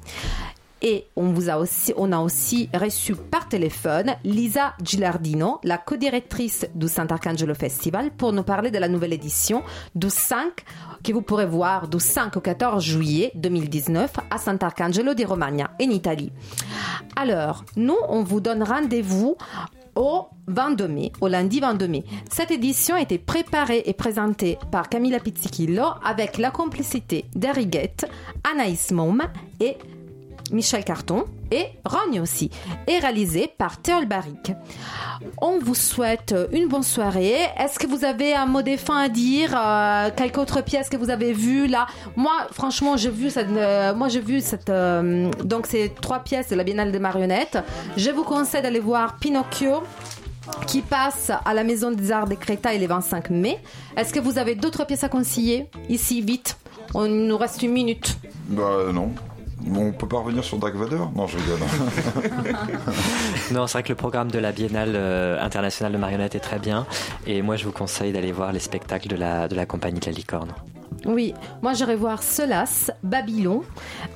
[0.83, 7.55] Et on, vous a aussi, on reçu par téléphone Lisa Gilardino, la co-directrice du Sant'Arcangelo
[7.55, 9.63] Festival, pour nous parler de la nouvelle édition
[9.95, 10.65] du 5,
[11.05, 15.91] que vous pourrez voir du 5 au 14 juillet 2019 à Sant'Arcangelo di Romagna, en
[15.91, 16.33] Italie.
[17.15, 19.37] Alors, nous, on vous donne rendez-vous
[19.97, 22.05] au 22 mai, au lundi 22 mai.
[22.31, 28.07] Cette édition a été préparée et présentée par Camilla Pizzichillo avec la complicité d'Ariguette,
[28.51, 29.23] Anaïs Mom
[29.61, 29.77] et
[30.53, 32.51] Michel Carton et Rogne aussi,
[32.87, 34.53] et réalisé par Théol Barrick.
[35.41, 37.37] On vous souhaite une bonne soirée.
[37.59, 40.97] Est-ce que vous avez un mot de fin à dire euh, Quelque autre pièce que
[40.97, 41.87] vous avez vue là?
[42.17, 43.49] Moi, franchement, j'ai vu cette.
[43.51, 44.71] euh, moi, j'ai vu cette.
[44.71, 47.59] euh, donc, c'est trois pièces de la Biennale des marionnettes.
[47.97, 49.83] Je vous conseille d'aller voir Pinocchio
[50.67, 53.59] qui passe à la Maison des Arts des Créta le 25 mai.
[53.97, 55.69] Est-ce que vous avez d'autres pièces à conseiller?
[55.89, 56.57] Ici, vite.
[56.95, 58.17] On nous reste une minute.
[58.49, 59.11] Bah non.
[59.69, 61.13] On peut pas revenir sur Dark Vador?
[61.15, 61.59] Non, je rigole.
[63.53, 66.59] Non, c'est vrai que le programme de la Biennale euh, internationale de marionnettes est très
[66.59, 66.87] bien.
[67.27, 70.07] Et moi, je vous conseille d'aller voir les spectacles de la, de la compagnie de
[70.07, 70.53] la licorne.
[71.07, 71.33] Oui,
[71.63, 73.63] moi j'irai voir Solas, Babylon,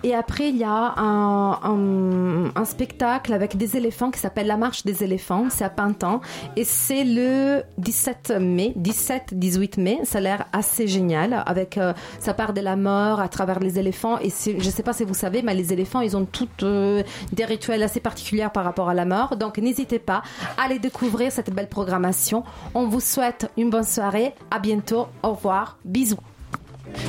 [0.03, 4.59] et après il y a un, un- un spectacle avec des éléphants qui s'appelle La
[4.59, 6.20] Marche des éléphants, c'est à Pintan,
[6.57, 12.35] et c'est le 17 mai, 17-18 mai, ça a l'air assez génial, avec euh, ça
[12.35, 15.41] part de la mort à travers les éléphants, et je sais pas si vous savez,
[15.41, 19.07] mais les éléphants ils ont toutes euh, des rituels assez particuliers par rapport à la
[19.07, 20.22] mort, donc n'hésitez pas
[20.59, 22.45] à aller découvrir cette belle programmation.
[22.74, 26.18] On vous souhaite une bonne soirée, à bientôt, au revoir, bisous.